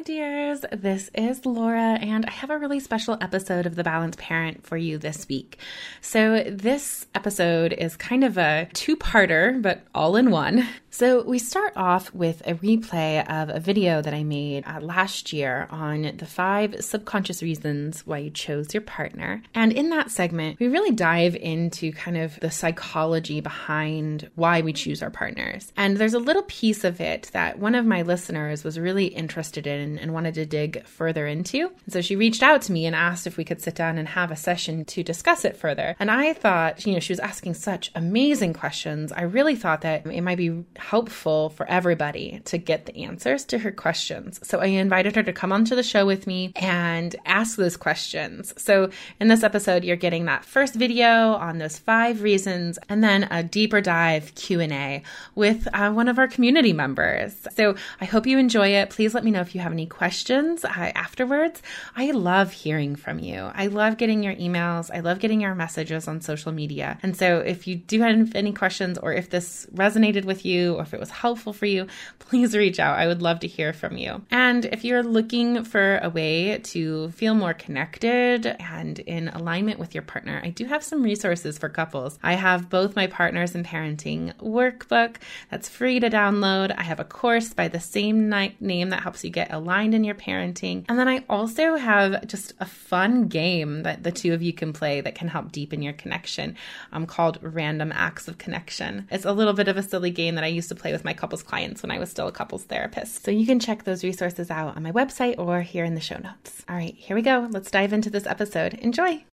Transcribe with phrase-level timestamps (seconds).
[0.00, 4.18] My dears, this is Laura, and I have a really special episode of The Balanced
[4.18, 5.58] Parent for you this week.
[6.00, 10.66] So, this episode is kind of a two parter, but all in one.
[10.88, 15.34] So, we start off with a replay of a video that I made uh, last
[15.34, 19.42] year on the five subconscious reasons why you chose your partner.
[19.54, 24.72] And in that segment, we really dive into kind of the psychology behind why we
[24.72, 25.74] choose our partners.
[25.76, 29.66] And there's a little piece of it that one of my listeners was really interested
[29.66, 31.70] in and wanted to dig further into.
[31.88, 34.30] So, she reached out to me and asked if we could sit down and have
[34.30, 35.96] a session to discuss it further.
[35.98, 39.12] And I thought, you know, she was asking such amazing questions.
[39.12, 43.58] I really thought that it might be helpful for everybody to get the answers to
[43.58, 44.40] her questions.
[44.46, 48.52] So I invited her to come onto the show with me and ask those questions.
[48.56, 48.90] So
[49.20, 53.42] in this episode, you're getting that first video on those five reasons and then a
[53.42, 55.02] deeper dive Q&A
[55.34, 57.46] with uh, one of our community members.
[57.54, 58.90] So I hope you enjoy it.
[58.90, 61.62] Please let me know if you have any questions uh, afterwards.
[61.96, 63.50] I love hearing from you.
[63.54, 64.90] I love getting your emails.
[64.92, 66.98] I love getting your messages on social media.
[67.02, 70.82] And so if you do have any questions or if this resonated with you, or
[70.82, 71.86] if it was helpful for you,
[72.18, 72.98] please reach out.
[72.98, 74.22] I would love to hear from you.
[74.30, 79.94] And if you're looking for a way to feel more connected and in alignment with
[79.94, 82.18] your partner, I do have some resources for couples.
[82.22, 85.16] I have both my Partners in Parenting workbook
[85.50, 86.74] that's free to download.
[86.76, 90.14] I have a course by the same name that helps you get aligned in your
[90.14, 90.84] parenting.
[90.88, 94.72] And then I also have just a fun game that the two of you can
[94.72, 96.56] play that can help deepen your connection
[96.92, 99.06] um, called Random Acts of Connection.
[99.10, 101.14] It's a little bit of a silly game that I used to play with my
[101.14, 103.24] couples clients when I was still a couples therapist.
[103.24, 106.18] So you can check those resources out on my website or here in the show
[106.18, 106.64] notes.
[106.68, 107.48] All right, here we go.
[107.50, 108.74] Let's dive into this episode.
[108.74, 109.24] Enjoy.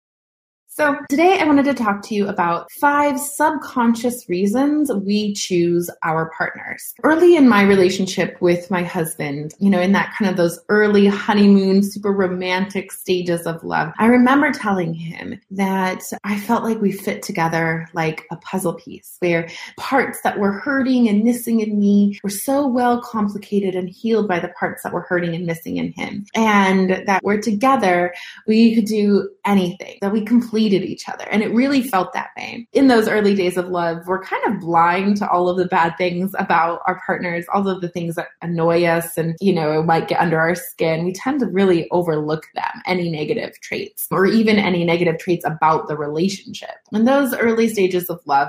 [0.76, 6.30] So, today I wanted to talk to you about five subconscious reasons we choose our
[6.36, 6.92] partners.
[7.02, 11.06] Early in my relationship with my husband, you know, in that kind of those early
[11.06, 16.92] honeymoon, super romantic stages of love, I remember telling him that I felt like we
[16.92, 19.48] fit together like a puzzle piece, where
[19.78, 24.40] parts that were hurting and missing in me were so well complicated and healed by
[24.40, 26.26] the parts that were hurting and missing in him.
[26.34, 28.12] And that we're together,
[28.46, 31.24] we could do anything, that we complete needed each other.
[31.30, 32.66] And it really felt that way.
[32.72, 35.96] In those early days of love, we're kind of blind to all of the bad
[35.96, 39.84] things about our partners, all of the things that annoy us and, you know, it
[39.84, 41.04] might get under our skin.
[41.04, 45.88] We tend to really overlook them, any negative traits, or even any negative traits about
[45.88, 46.76] the relationship.
[46.92, 48.48] And those early stages of love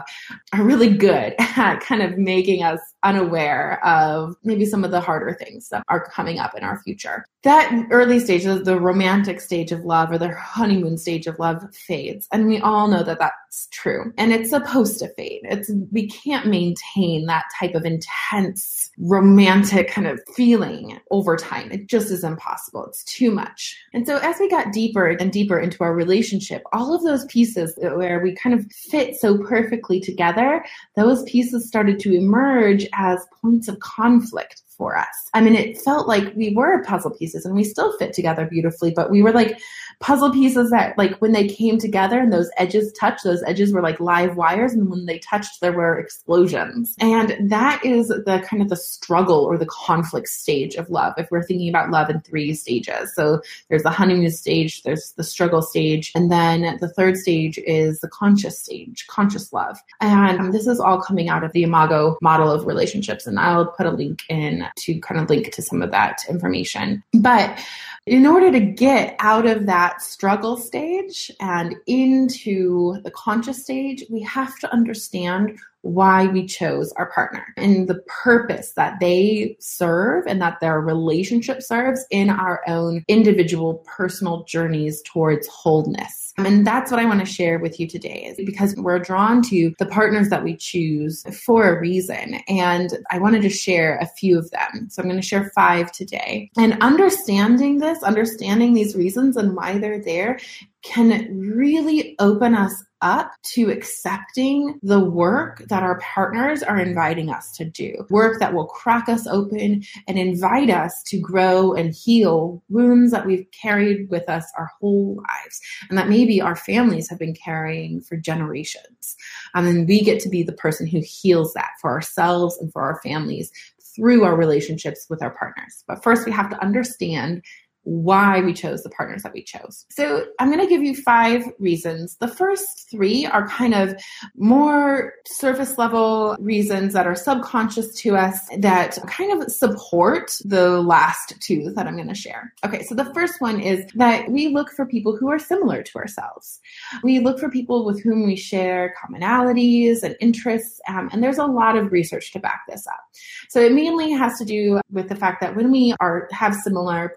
[0.53, 5.33] are really good at kind of making us unaware of maybe some of the harder
[5.33, 7.25] things that are coming up in our future.
[7.43, 12.27] That early stage, the romantic stage of love or the honeymoon stage of love fades.
[12.31, 14.11] And we all know that that's true.
[14.17, 15.41] And it's supposed to fade.
[15.43, 21.71] It's, we can't maintain that type of intense romantic kind of feeling over time.
[21.71, 22.85] It just is impossible.
[22.87, 23.77] It's too much.
[23.93, 27.73] And so as we got deeper and deeper into our relationship, all of those pieces
[27.77, 30.65] where we kind of fit so perfectly together,
[30.95, 35.07] those pieces started to emerge as points of conflict for us.
[35.33, 38.91] I mean, it felt like we were puzzle pieces and we still fit together beautifully,
[38.91, 39.59] but we were like
[39.99, 43.81] puzzle pieces that like when they came together and those edges touched, those edges were
[43.81, 44.73] like live wires.
[44.73, 46.95] And when they touched, there were explosions.
[46.99, 51.13] And that is the kind of the struggle or the conflict stage of love.
[51.17, 53.13] If we're thinking about love in three stages.
[53.15, 57.99] So there's the honeymoon stage, there's the struggle stage, and then the third stage is
[57.99, 59.79] the conscious stage, conscious love.
[60.01, 63.25] And this is all coming out of the Imago model of relationships.
[63.25, 67.03] And I'll put a link in to kind of link to some of that information.
[67.13, 67.59] But
[68.07, 74.21] in order to get out of that struggle stage and into the conscious stage, we
[74.21, 80.41] have to understand why we chose our partner and the purpose that they serve and
[80.41, 86.33] that their relationship serves in our own individual personal journeys towards wholeness.
[86.37, 89.73] And that's what I want to share with you today is because we're drawn to
[89.79, 92.35] the partners that we choose for a reason.
[92.47, 94.87] And I wanted to share a few of them.
[94.89, 96.51] So I'm going to share five today.
[96.55, 100.39] And understanding this, understanding these reasons and why they're there
[100.83, 107.51] can really open us up to accepting the work that our partners are inviting us
[107.57, 108.05] to do.
[108.09, 113.25] Work that will crack us open and invite us to grow and heal wounds that
[113.25, 118.01] we've carried with us our whole lives and that maybe our families have been carrying
[118.01, 119.15] for generations.
[119.53, 122.81] Um, and we get to be the person who heals that for ourselves and for
[122.81, 123.51] our families
[123.95, 125.83] through our relationships with our partners.
[125.87, 127.43] But first, we have to understand
[127.87, 129.85] why we chose the partners that we chose.
[129.89, 132.17] So I'm going to give you five reasons.
[132.17, 133.95] The first three are kind of
[134.35, 141.33] more surface level reasons that are subconscious to us that kind of support the last
[141.39, 142.53] two that I'm going to share.
[142.65, 145.97] Okay, so the first one is that we look for people who are similar to
[145.97, 146.59] ourselves.
[147.03, 151.45] We look for people with whom we share commonalities and interests, um, and there's a
[151.45, 152.99] lot of research to back this up.
[153.47, 157.15] So it mainly has to do with the fact that when we are have similar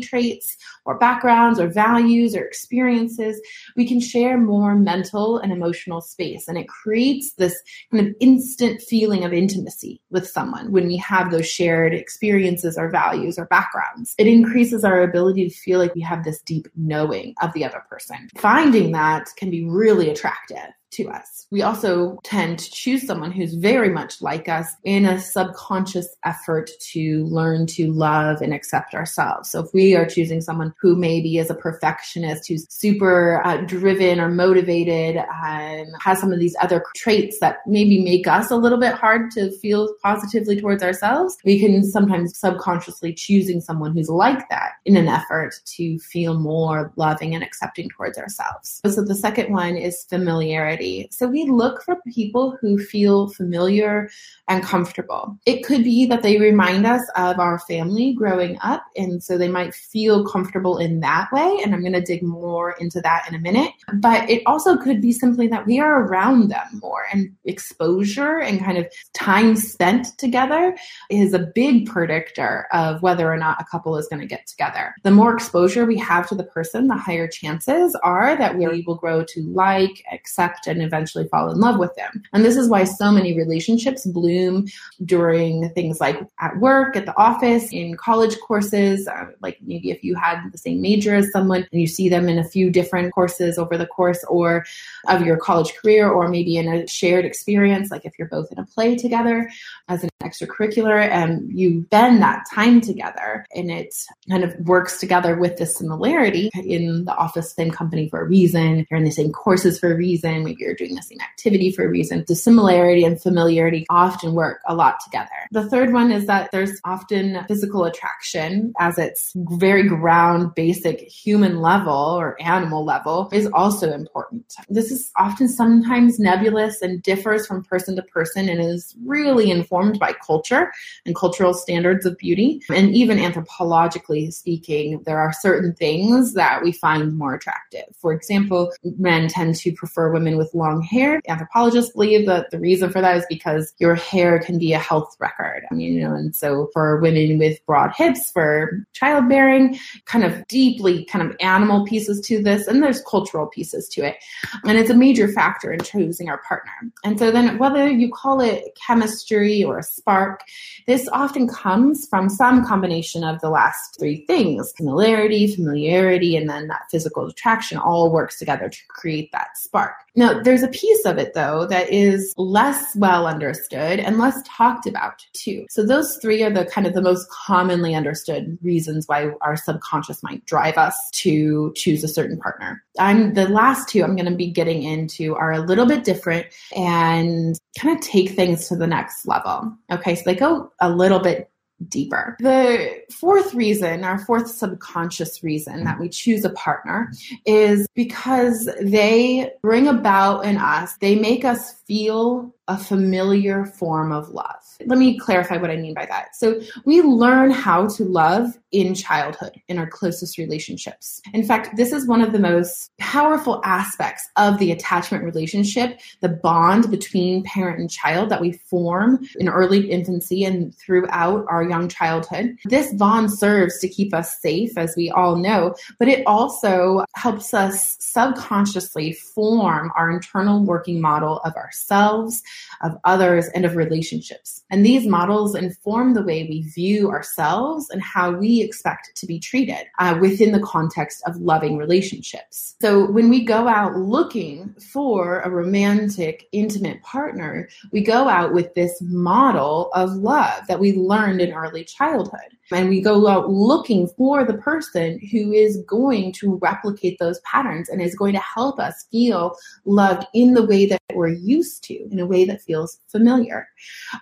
[0.00, 3.40] traits or backgrounds or values or experiences,
[3.76, 6.48] we can share more mental and emotional space.
[6.48, 7.60] And it creates this
[7.92, 12.90] kind of instant feeling of intimacy with someone when we have those shared experiences or
[12.90, 14.14] values or backgrounds.
[14.18, 17.82] It increases our ability to feel like we have this deep knowing of the other
[17.90, 18.28] person.
[18.36, 21.46] Finding that can be really attractive to us.
[21.50, 26.70] We also tend to choose someone who's very much like us in a subconscious effort
[26.92, 29.50] to learn to love and accept ourselves.
[29.50, 34.20] So if we are choosing someone who maybe is a perfectionist, who's super uh, driven
[34.20, 38.78] or motivated, and has some of these other traits that maybe make us a little
[38.78, 44.48] bit hard to feel positively towards ourselves, we can sometimes subconsciously choosing someone who's like
[44.50, 48.80] that in an effort to feel more loving and accepting towards ourselves.
[48.86, 51.08] So the second one is familiarity familiarity.
[51.10, 54.10] So we look for people who feel familiar
[54.46, 55.36] and comfortable.
[55.46, 59.48] It could be that they remind us of our family growing up, and so they
[59.48, 61.60] might feel comfortable in that way.
[61.62, 63.72] And I'm going to dig more into that in a minute.
[63.94, 68.60] But it also could be simply that we are around them more, and exposure and
[68.60, 70.76] kind of time spent together
[71.10, 74.94] is a big predictor of whether or not a couple is going to get together.
[75.02, 78.96] The more exposure we have to the person, the higher chances are that we will
[78.96, 82.22] grow to like, accept, and eventually fall in love with them.
[82.32, 84.66] And this is why so many relationships bloom
[85.04, 89.08] during things like at work, at the office, in college courses.
[89.08, 92.28] Uh, like maybe if you had the same major as someone and you see them
[92.28, 94.64] in a few different courses over the course or
[95.08, 98.58] of your college career, or maybe in a shared experience, like if you're both in
[98.58, 99.50] a play together
[99.88, 103.94] as an extracurricular and you spend that time together and it
[104.28, 108.78] kind of works together with the similarity in the office, same company for a reason,
[108.80, 111.84] If you're in the same courses for a reason, you're doing the same activity for
[111.84, 112.24] a reason.
[112.26, 115.28] The similarity and familiarity often work a lot together.
[115.50, 121.60] The third one is that there's often physical attraction as its very ground, basic human
[121.60, 124.54] level or animal level is also important.
[124.68, 129.98] This is often sometimes nebulous and differs from person to person and is really informed
[129.98, 130.72] by culture
[131.06, 132.62] and cultural standards of beauty.
[132.70, 137.84] And even anthropologically speaking, there are certain things that we find more attractive.
[137.98, 141.20] For example, men tend to prefer women with long hair.
[141.28, 145.16] Anthropologists believe that the reason for that is because your hair can be a health
[145.18, 145.64] record.
[145.70, 150.46] I mean, you know, and so for women with broad hips for childbearing, kind of
[150.48, 154.16] deeply kind of animal pieces to this, and there's cultural pieces to it.
[154.64, 156.72] And it's a major factor in choosing our partner.
[157.04, 160.42] And so then whether you call it chemistry or a spark,
[160.86, 166.68] this often comes from some combination of the last three things similarity, familiarity, and then
[166.68, 169.94] that physical attraction all works together to create that spark.
[170.18, 174.84] Now, there's a piece of it though that is less well understood and less talked
[174.84, 175.64] about too.
[175.70, 180.20] So those three are the kind of the most commonly understood reasons why our subconscious
[180.24, 182.82] might drive us to choose a certain partner.
[182.98, 186.48] I'm the last two I'm going to be getting into are a little bit different
[186.74, 189.72] and kind of take things to the next level.
[189.92, 191.48] Okay, so they go a little bit
[191.86, 192.36] deeper.
[192.40, 197.12] The fourth reason, our fourth subconscious reason that we choose a partner
[197.46, 204.28] is because they bring about in us, they make us feel a familiar form of
[204.28, 204.62] love.
[204.86, 206.36] Let me clarify what I mean by that.
[206.36, 211.22] So, we learn how to love in childhood, in our closest relationships.
[211.32, 216.28] In fact, this is one of the most powerful aspects of the attachment relationship, the
[216.28, 221.88] bond between parent and child that we form in early infancy and throughout our young
[221.88, 222.56] childhood.
[222.66, 227.54] This bond serves to keep us safe, as we all know, but it also helps
[227.54, 232.42] us subconsciously form our internal working model of ourselves
[232.82, 234.64] of others, and of relationships.
[234.70, 239.38] And these models inform the way we view ourselves and how we expect to be
[239.38, 242.76] treated uh, within the context of loving relationships.
[242.80, 248.74] So when we go out looking for a romantic, intimate partner, we go out with
[248.74, 252.40] this model of love that we learned in early childhood.
[252.70, 257.88] And we go out looking for the person who is going to replicate those patterns
[257.88, 261.94] and is going to help us feel loved in the way that we're used to,
[262.10, 263.68] in a way that feels familiar.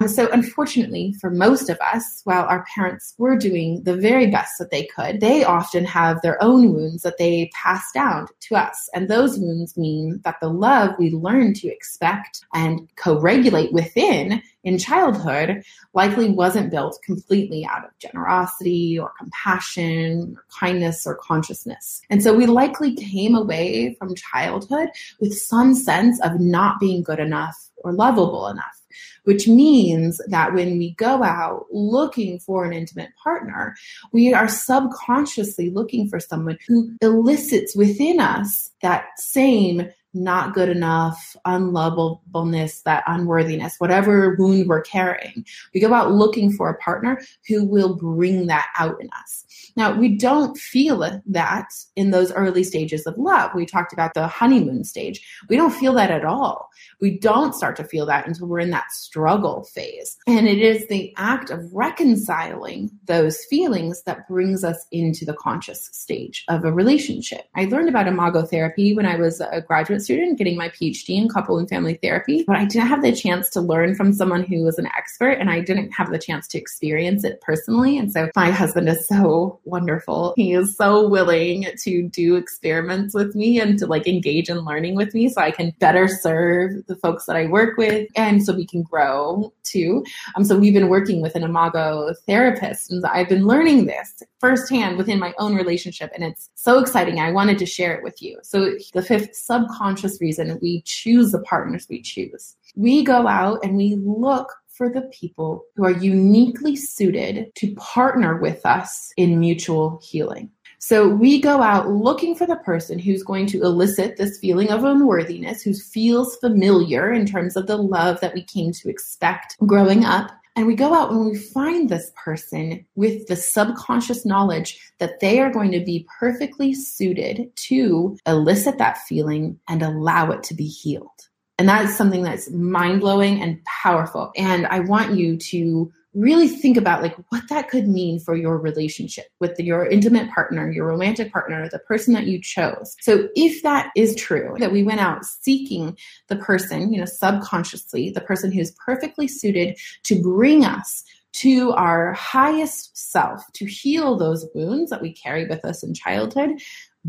[0.06, 4.71] So, unfortunately, for most of us, while our parents were doing the very best that
[4.71, 8.88] they could, they often have their own wounds that they pass down to us.
[8.95, 14.42] And those wounds mean that the love we learn to expect and co regulate within
[14.66, 15.62] in childhood
[15.95, 22.02] likely wasn't built completely out of generosity or compassion or kindness or consciousness.
[22.11, 24.88] And so we likely came away from childhood
[25.21, 28.83] with some sense of not being good enough or lovable enough
[29.26, 33.75] which means that when we go out looking for an intimate partner,
[34.12, 41.37] we are subconsciously looking for someone who elicits within us that same not good enough,
[41.47, 45.45] unlovableness, that unworthiness, whatever wound we're carrying.
[45.75, 49.45] We go out looking for a partner who will bring that out in us.
[49.77, 53.51] Now, we don't feel that in those early stages of love.
[53.55, 55.21] We talked about the honeymoon stage.
[55.49, 56.71] We don't feel that at all.
[57.01, 60.17] We don't start to feel that until we're in that struggle phase.
[60.27, 65.91] And it is the act of reconciling those feelings that brings us into the conscious
[65.93, 67.43] stage of a relationship.
[67.55, 71.29] I learned about imago therapy when I was a graduate student getting my PhD in
[71.29, 74.63] couple and family therapy, but I didn't have the chance to learn from someone who
[74.63, 77.99] was an expert and I didn't have the chance to experience it personally.
[77.99, 80.33] And so my husband is so wonderful.
[80.37, 84.95] He is so willing to do experiments with me and to like engage in learning
[84.95, 88.55] with me so I can better serve the folks that I work with and so
[88.55, 90.05] we can grow too.
[90.37, 94.99] Um, so we've been working with an Imago therapist and I've been learning this firsthand
[94.99, 97.19] within my own relationship and it's so exciting.
[97.19, 98.39] I wanted to share it with you.
[98.45, 102.57] So the fifth subconscious reason we choose the partners we choose.
[102.75, 108.37] We go out and we look for the people who are uniquely suited to partner
[108.37, 110.50] with us in mutual healing.
[110.79, 114.85] So we go out looking for the person who's going to elicit this feeling of
[114.85, 120.05] unworthiness, who feels familiar in terms of the love that we came to expect growing
[120.05, 120.31] up.
[120.57, 125.39] And we go out and we find this person with the subconscious knowledge that they
[125.41, 130.67] are going to be perfectly suited to elicit that feeling and allow it to be
[130.67, 131.29] healed.
[131.59, 134.33] And that is something that's mind blowing and powerful.
[134.35, 138.59] And I want you to really think about like what that could mean for your
[138.59, 142.97] relationship with your intimate partner, your romantic partner, the person that you chose.
[143.01, 145.97] So if that is true, that we went out seeking
[146.29, 151.05] the person, you know, subconsciously, the person who's perfectly suited to bring us
[151.35, 156.51] to our highest self, to heal those wounds that we carry with us in childhood,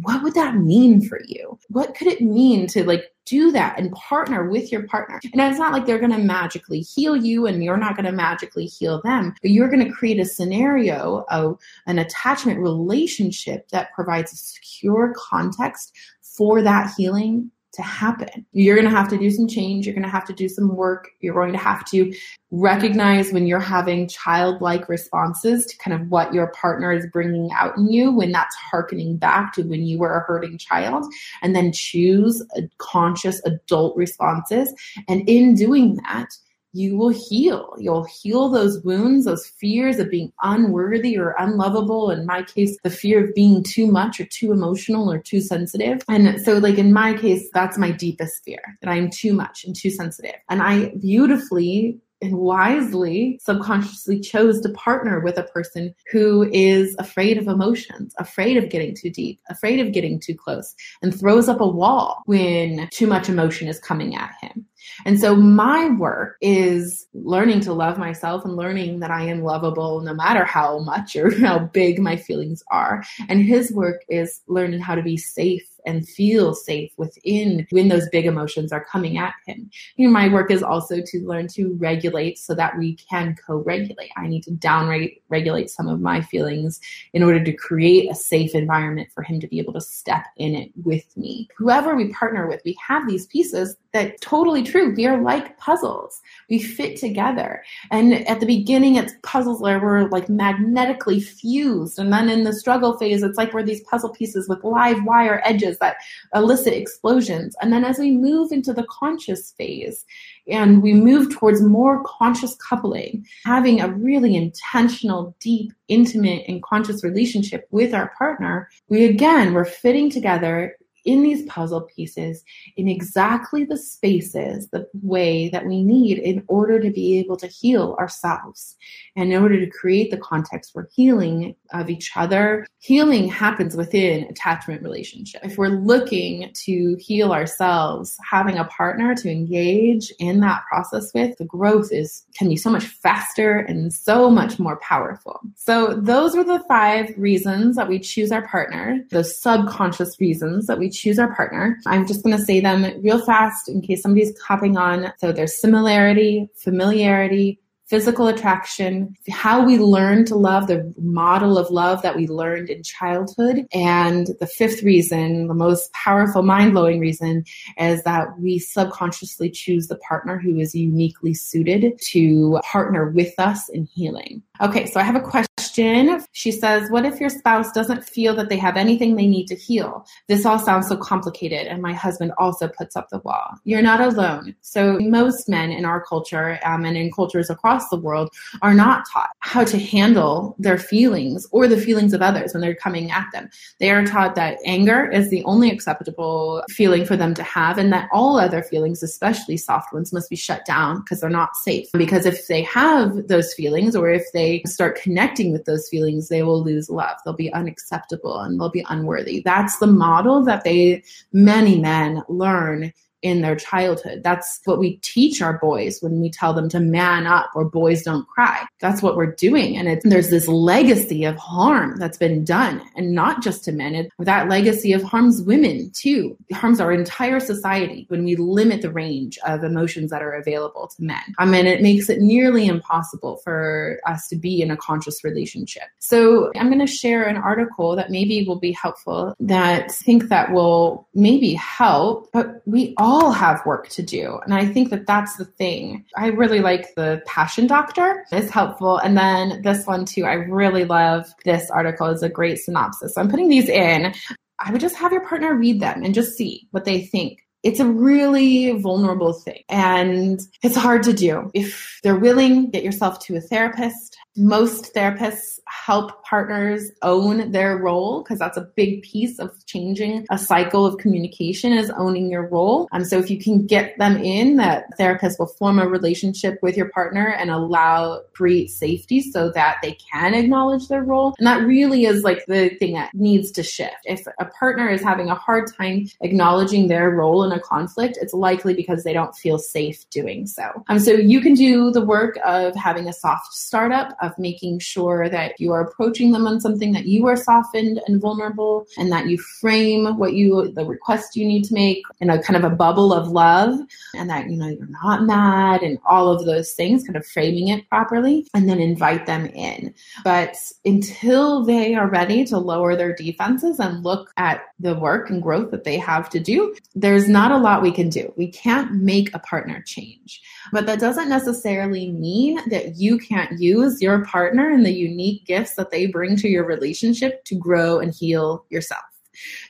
[0.02, 1.58] what would that mean for you?
[1.70, 5.20] What could it mean to like do that and partner with your partner?
[5.34, 8.12] And it's not like they're going to magically heal you and you're not going to
[8.12, 13.94] magically heal them, but you're going to create a scenario of an attachment relationship that
[13.94, 18.46] provides a secure context for that healing to happen.
[18.52, 19.86] You're going to have to do some change.
[19.86, 21.10] You're going to have to do some work.
[21.22, 22.14] You're going to have to
[22.52, 27.78] recognize when you're having childlike responses to kind of what your partner is bringing out
[27.78, 31.06] in you, when that's harkening back to when you were a hurting child,
[31.42, 32.44] and then choose
[32.80, 34.74] conscious adult responses.
[35.08, 36.30] And in doing that,
[36.74, 37.74] you will heal.
[37.78, 42.12] You'll heal those wounds, those fears of being unworthy or unlovable.
[42.12, 46.02] In my case, the fear of being too much or too emotional or too sensitive.
[46.08, 49.76] And so, like in my case, that's my deepest fear that I'm too much and
[49.76, 50.36] too sensitive.
[50.50, 57.38] And I beautifully and wisely subconsciously chose to partner with a person who is afraid
[57.38, 61.62] of emotions, afraid of getting too deep, afraid of getting too close, and throws up
[61.62, 64.66] a wall when too much emotion is coming at him.
[65.06, 70.02] And so my work is learning to love myself and learning that I am lovable
[70.02, 73.04] no matter how much or how big my feelings are.
[73.30, 78.08] And his work is learning how to be safe and feel safe within when those
[78.10, 79.70] big emotions are coming at him.
[79.96, 84.12] You know, my work is also to learn to regulate so that we can co-regulate.
[84.18, 86.80] I need to down regulate some of my feelings
[87.14, 90.54] in order to create a safe environment for him to be able to step in
[90.54, 91.48] it with me.
[91.58, 94.94] Whoever we partner with, we have these pieces that totally true.
[94.96, 96.22] We are like puzzles.
[96.50, 97.64] We fit together.
[97.90, 101.98] And at the beginning, it's puzzles where we're like magnetically fused.
[101.98, 105.42] And then in the struggle phase, it's like we're these puzzle pieces with live wire
[105.44, 105.98] edges that
[106.36, 107.56] elicit explosions.
[107.60, 110.06] And then as we move into the conscious phase
[110.48, 117.04] and we move towards more conscious coupling, having a really intentional, deep, intimate, and conscious
[117.04, 120.78] relationship with our partner, we again, we're fitting together
[121.08, 122.44] in these puzzle pieces
[122.76, 127.48] in exactly the spaces, the way that we need in order to be able to
[127.48, 128.76] heal ourselves
[129.16, 132.68] and in order to create the context for healing of each other.
[132.80, 135.42] Healing happens within attachment relationship.
[135.44, 141.38] If we're looking to heal ourselves, having a partner to engage in that process with,
[141.38, 145.40] the growth is can be so much faster and so much more powerful.
[145.56, 150.80] So those were the five reasons that we choose our partner, the subconscious reasons that
[150.80, 151.80] we choose our partner.
[151.86, 155.14] I'm just going to say them real fast in case somebody's hopping on.
[155.18, 162.02] So there's similarity, familiarity, physical attraction, how we learn to love, the model of love
[162.02, 163.66] that we learned in childhood.
[163.74, 167.46] And the fifth reason, the most powerful, mind blowing reason,
[167.78, 173.70] is that we subconsciously choose the partner who is uniquely suited to partner with us
[173.70, 174.44] in healing.
[174.60, 176.26] Okay, so I have a question.
[176.32, 179.56] She says, What if your spouse doesn't feel that they have anything they need to
[179.56, 180.06] heal?
[180.28, 183.52] This all sounds so complicated, and my husband also puts up the wall.
[183.64, 184.56] You're not alone.
[184.62, 188.30] So, most men in our culture um, and in cultures across the world
[188.62, 192.76] are not taught how to handle their feelings or the feelings of others when they're
[192.76, 193.50] coming at them.
[193.80, 197.92] They are taught that anger is the only acceptable feeling for them to have, and
[197.94, 201.88] that all other feelings, especially soft ones, must be shut down because they're not safe.
[201.94, 206.44] Because if they have those feelings or if they start connecting with those feelings, they
[206.44, 207.18] will lose love.
[207.24, 209.42] They'll be unacceptable and they'll be unworthy.
[209.44, 214.22] That's the model that they, many men learn in their childhood.
[214.24, 218.04] That's what we teach our boys when we tell them to man up or boys
[218.04, 218.66] don't cry.
[218.80, 219.78] That's what we're doing.
[219.78, 223.96] And there's this legacy of harm that's been done and not just to men.
[223.96, 226.38] It, that legacy of harms women too.
[226.50, 230.88] It harms our entire society when we limit the range of emotions that are available
[230.96, 231.22] to men.
[231.40, 235.84] I mean, it makes it nearly impossible for us to be in a conscious relationship.
[236.00, 240.30] So I'm going to share an article that maybe will be helpful that I think
[240.30, 244.40] that will maybe help, but we all all have work to do.
[244.44, 246.06] And I think that that's the thing.
[246.16, 248.26] I really like the Passion Doctor.
[248.32, 248.98] It's helpful.
[248.98, 252.08] And then this one too, I really love this article.
[252.08, 253.16] It's a great synopsis.
[253.16, 254.14] So I'm putting these in.
[254.60, 257.80] I would just have your partner read them and just see what they think it's
[257.80, 261.50] a really vulnerable thing and it's hard to do.
[261.54, 264.16] If they're willing, get yourself to a therapist.
[264.38, 270.38] Most therapists help partners own their role because that's a big piece of changing a
[270.38, 272.88] cycle of communication is owning your role.
[272.92, 276.78] Um, so if you can get them in, that therapist will form a relationship with
[276.78, 281.34] your partner and allow create safety so that they can acknowledge their role.
[281.38, 283.98] And that really is like the thing that needs to shift.
[284.06, 288.34] If a partner is having a hard time acknowledging their role in a conflict, it's
[288.34, 290.84] likely because they don't feel safe doing so.
[290.90, 295.30] Um, so you can do the work of having a soft startup, of making sure
[295.30, 299.28] that you are approaching them on something that you are softened and vulnerable and that
[299.28, 302.76] you frame what you, the request you need to make in a kind of a
[302.76, 303.80] bubble of love
[304.16, 307.70] and that, you know, you're not mad and all of those things, kind of framing
[307.70, 309.94] it properly and then invite them in.
[310.24, 315.42] But until they are ready to lower their defenses and look at the work and
[315.42, 318.34] growth that they have to do, there's not a lot we can do.
[318.38, 320.42] We can't make a partner change.
[320.72, 325.76] But that doesn't necessarily mean that you can't use your partner and the unique gifts
[325.76, 329.04] that they bring to your relationship to grow and heal yourself.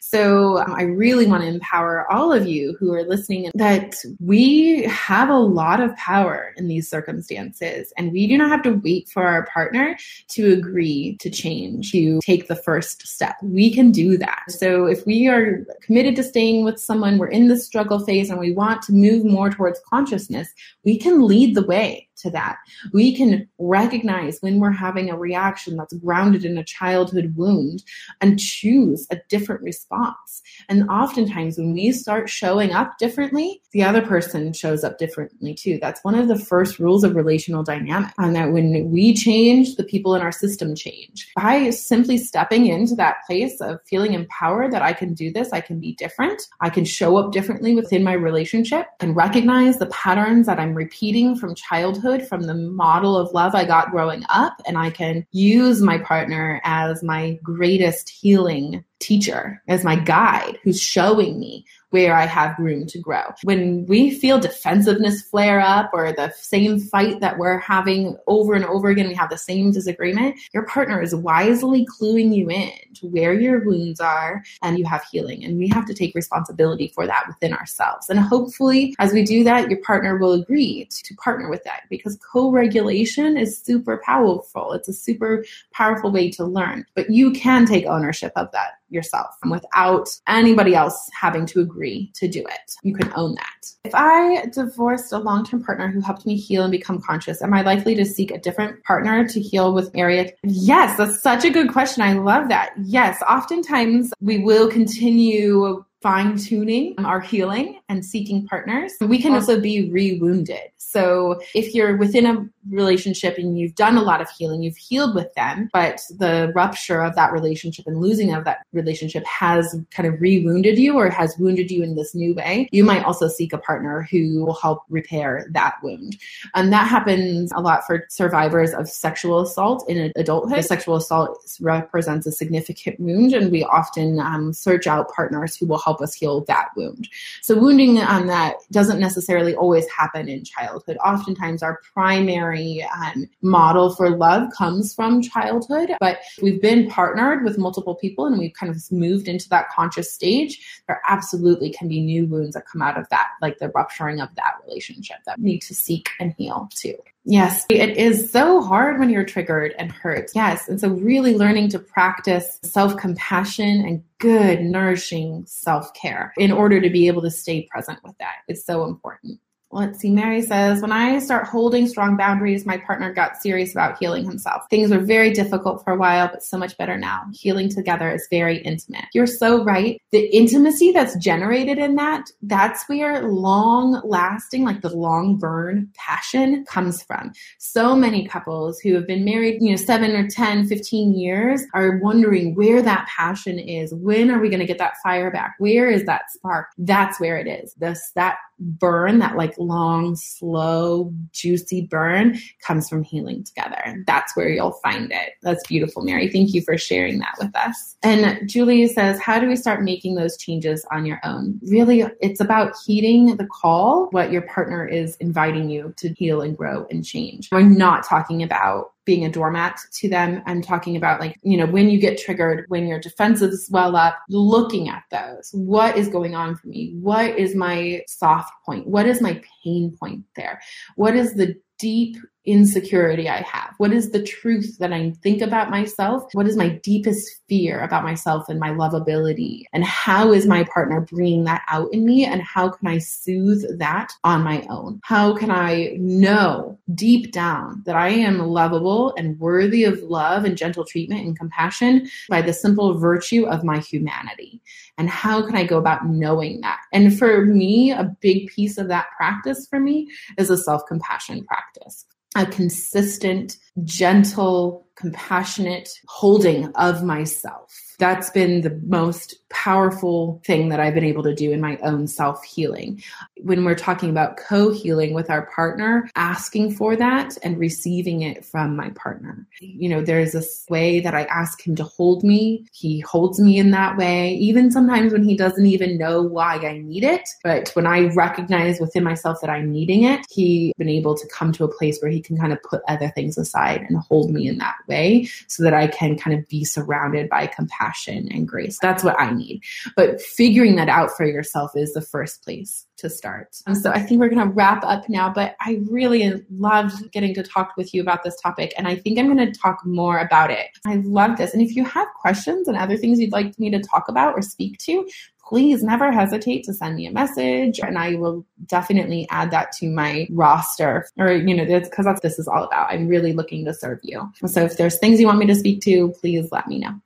[0.09, 4.83] So um, I really want to empower all of you who are listening that we
[4.83, 9.09] have a lot of power in these circumstances and we do not have to wait
[9.09, 9.97] for our partner
[10.29, 13.35] to agree to change, to take the first step.
[13.43, 14.43] We can do that.
[14.47, 18.39] So if we are committed to staying with someone, we're in the struggle phase and
[18.39, 20.47] we want to move more towards consciousness,
[20.85, 22.57] we can lead the way to that.
[22.93, 27.83] We can recognize when we're having a reaction that's grounded in a childhood wound
[28.21, 30.41] and choose a different response.
[30.69, 35.77] And oftentimes, when we start showing up differently, the other person shows up differently too.
[35.81, 38.11] That's one of the first rules of relational dynamic.
[38.17, 41.31] And that when we change, the people in our system change.
[41.35, 45.61] By simply stepping into that place of feeling empowered that I can do this, I
[45.61, 50.47] can be different, I can show up differently within my relationship, and recognize the patterns
[50.47, 54.77] that I'm repeating from childhood from the model of love I got growing up, and
[54.77, 61.39] I can use my partner as my greatest healing teacher, as my guide who's showing
[61.39, 63.23] me where I have room to grow.
[63.43, 68.65] When we feel defensiveness flare up or the same fight that we're having over and
[68.65, 73.07] over again, we have the same disagreement, your partner is wisely cluing you in to
[73.07, 75.43] where your wounds are and you have healing.
[75.43, 78.09] And we have to take responsibility for that within ourselves.
[78.09, 82.17] And hopefully, as we do that, your partner will agree to partner with that because
[82.31, 84.73] co regulation is super powerful.
[84.73, 89.27] It's a super powerful way to learn, but you can take ownership of that yourself
[89.49, 92.71] without anybody else having to agree to do it.
[92.83, 93.71] You can own that.
[93.83, 97.53] If I divorced a long term partner who helped me heal and become conscious, am
[97.53, 100.31] I likely to seek a different partner to heal with area?
[100.43, 102.03] Yes, that's such a good question.
[102.03, 102.73] I love that.
[102.83, 108.93] Yes, oftentimes we will continue fine tuning our healing and seeking partners.
[109.01, 110.69] We can also be re wounded.
[110.77, 115.15] So if you're within a relationship and you've done a lot of healing, you've healed
[115.15, 120.07] with them, but the rupture of that relationship and losing of that relationship has kind
[120.07, 123.27] of re wounded you or has wounded you in this new way, you might also
[123.27, 126.17] seek a partner who will help repair that wound.
[126.55, 130.63] And that happens a lot for survivors of sexual assault in adulthood.
[130.65, 135.79] Sexual assault represents a significant wound, and we often um, search out partners who will
[135.79, 137.07] help us heal that wound.
[137.41, 140.97] So, wounding on that doesn't necessarily always happen in childhood.
[141.03, 145.91] Oftentimes, our primary primary um, model for love comes from childhood.
[145.99, 150.11] But we've been partnered with multiple people and we've kind of moved into that conscious
[150.11, 150.83] stage.
[150.87, 154.29] There absolutely can be new wounds that come out of that, like the rupturing of
[154.35, 156.95] that relationship that need to seek and heal too.
[157.29, 160.31] Yes, it is so hard when you're triggered and hurt.
[160.33, 160.69] Yes.
[160.69, 166.79] And so, really learning to practice self compassion and good, nourishing self care in order
[166.79, 169.41] to be able to stay present with that is so important.
[169.69, 170.11] Let's see.
[170.11, 174.63] Mary says, when I start holding strong boundaries, my partner got serious about healing himself.
[174.69, 177.23] Things were very difficult for a while, but so much better now.
[177.33, 179.05] Healing together is very intimate.
[179.13, 180.01] You're so right.
[180.11, 186.63] The intimacy that's generated in that, that's where long lasting, like the long burn passion
[186.63, 187.33] comes from.
[187.59, 191.97] So many couples who have been married, you know, seven or 10, 15 years are
[191.97, 193.93] wondering where that passion is.
[193.93, 195.55] When are we going to get that fire back?
[195.59, 196.67] Where is that spark?
[196.77, 197.73] That's where it is.
[197.73, 204.03] This, that burn, that like long, slow, juicy burn comes from healing together.
[204.05, 205.33] That's where you'll find it.
[205.43, 206.29] That's beautiful, Mary.
[206.29, 207.95] Thank you for sharing that with us.
[208.03, 211.59] And Julie says, How do we start making those changes on your own?
[211.63, 216.57] Really, it's about heeding the call, what your partner is inviting you to heal and
[216.57, 217.49] grow and change.
[217.51, 220.43] We're not talking about being a doormat to them.
[220.45, 224.19] I'm talking about like, you know, when you get triggered, when your defenses well up,
[224.29, 225.49] looking at those.
[225.53, 226.93] What is going on for me?
[226.99, 228.85] What is my soft point?
[228.85, 230.61] What is my pain point there?
[230.95, 233.73] What is the deep insecurity I have?
[233.77, 236.23] What is the truth that I think about myself?
[236.33, 239.63] What is my deepest fear about myself and my lovability?
[239.73, 242.25] And how is my partner bringing that out in me?
[242.25, 245.01] And how can I soothe that on my own?
[245.03, 250.57] How can I know deep down that I am lovable and worthy of love and
[250.57, 254.61] gentle treatment and compassion by the simple virtue of my humanity?
[254.97, 256.79] And how can I go about knowing that?
[256.93, 260.07] And for me, a big piece of that practice for me
[260.37, 262.05] is a self compassion practice
[262.37, 267.73] a consistent, gentle, compassionate holding of myself.
[267.99, 272.07] That's been the most powerful thing that I've been able to do in my own
[272.07, 273.01] self healing.
[273.41, 278.43] when we're talking about co healing with our partner, asking for that and receiving it
[278.43, 279.47] from my partner.
[279.59, 282.65] You know, there's this way that I ask him to hold me.
[282.71, 286.79] He holds me in that way, even sometimes when he doesn't even know why I
[286.79, 287.27] need it.
[287.43, 291.51] But when I recognize within myself that I'm needing it, he's been able to come
[291.53, 294.47] to a place where he can kind of put other things aside and hold me
[294.47, 298.77] in that way so that I can kind of be surrounded by compassion and grace.
[298.81, 299.61] That's what I need.
[299.95, 303.55] But figuring that out for yourself is the first place to start.
[303.67, 307.33] And so I think we're going to wrap up now, but I really loved getting
[307.35, 308.73] to talk with you about this topic.
[308.77, 310.67] And I think I'm going to talk more about it.
[310.85, 311.53] I love this.
[311.53, 314.41] And if you have questions and other things you'd like me to talk about or
[314.41, 315.07] speak to,
[315.47, 319.89] please never hesitate to send me a message and I will definitely add that to
[319.89, 322.91] my roster or, you know, because that's this is all about.
[322.91, 324.29] I'm really looking to serve you.
[324.45, 326.99] So if there's things you want me to speak to, please let me know.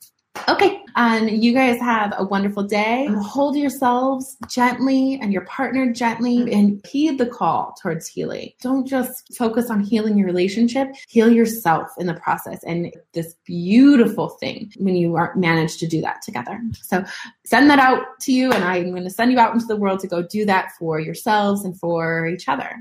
[0.50, 0.81] Okay.
[0.96, 3.08] And you guys have a wonderful day.
[3.10, 3.22] Mm-hmm.
[3.22, 6.54] Hold yourselves gently and your partner gently mm-hmm.
[6.54, 8.52] and heed the call towards healing.
[8.62, 12.64] Don't just focus on healing your relationship, heal yourself in the process.
[12.64, 16.60] And this beautiful thing when you are manage to do that together.
[16.82, 17.04] So
[17.46, 20.00] send that out to you and I'm going to send you out into the world
[20.02, 22.76] to go do that for yourselves and for each other.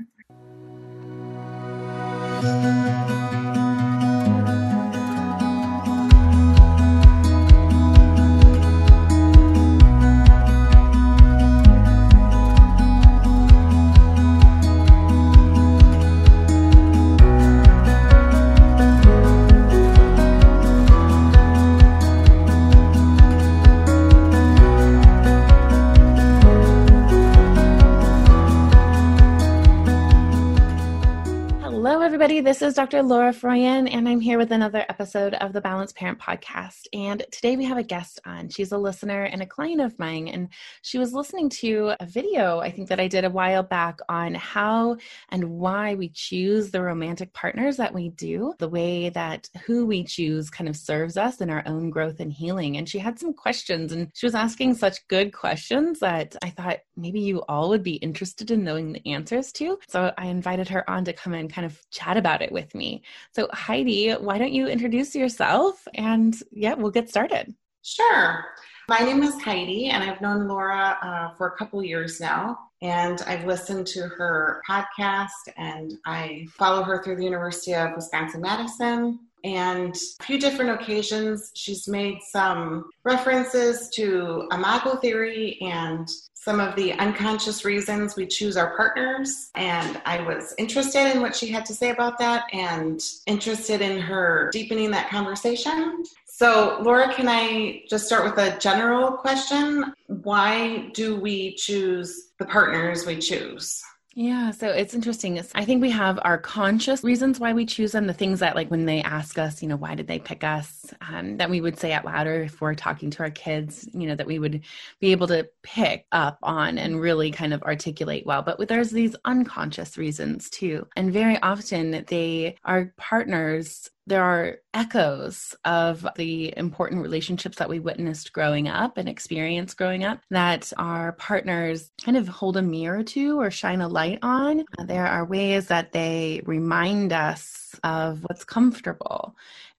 [32.11, 32.41] Everybody.
[32.41, 33.01] This is Dr.
[33.03, 36.81] Laura Froyen, and I'm here with another episode of the Balanced Parent Podcast.
[36.91, 38.49] And today we have a guest on.
[38.49, 40.49] She's a listener and a client of mine, and
[40.81, 44.33] she was listening to a video I think that I did a while back on
[44.33, 44.97] how
[45.29, 50.03] and why we choose the romantic partners that we do, the way that who we
[50.03, 52.75] choose kind of serves us in our own growth and healing.
[52.75, 56.79] And she had some questions, and she was asking such good questions that I thought
[56.97, 59.79] maybe you all would be interested in knowing the answers to.
[59.87, 63.03] So I invited her on to come and kind of chat about it with me.
[63.33, 65.87] So, Heidi, why don't you introduce yourself?
[65.93, 67.53] And yeah, we'll get started.
[67.83, 68.45] Sure.
[68.89, 72.57] My name is Heidi, and I've known Laura uh, for a couple years now.
[72.81, 78.41] And I've listened to her podcast, and I follow her through the University of Wisconsin
[78.41, 79.19] Madison.
[79.43, 86.07] And a few different occasions, she's made some references to imago theory and
[86.43, 89.51] some of the unconscious reasons we choose our partners.
[89.53, 93.99] And I was interested in what she had to say about that and interested in
[93.99, 96.03] her deepening that conversation.
[96.25, 99.93] So, Laura, can I just start with a general question?
[100.07, 103.83] Why do we choose the partners we choose?
[104.13, 105.39] Yeah, so it's interesting.
[105.55, 108.69] I think we have our conscious reasons why we choose them, the things that, like,
[108.69, 111.79] when they ask us, you know, why did they pick us, um, that we would
[111.79, 114.63] say out loud, or if we're talking to our kids, you know, that we would
[114.99, 118.41] be able to pick up on and really kind of articulate well.
[118.41, 120.85] But there's these unconscious reasons too.
[120.97, 127.79] And very often they are partners there are echoes of the important relationships that we
[127.79, 133.03] witnessed growing up and experienced growing up that our partners kind of hold a mirror
[133.03, 134.65] to or shine a light on.
[134.85, 139.35] There are ways that they remind us of what's comfortable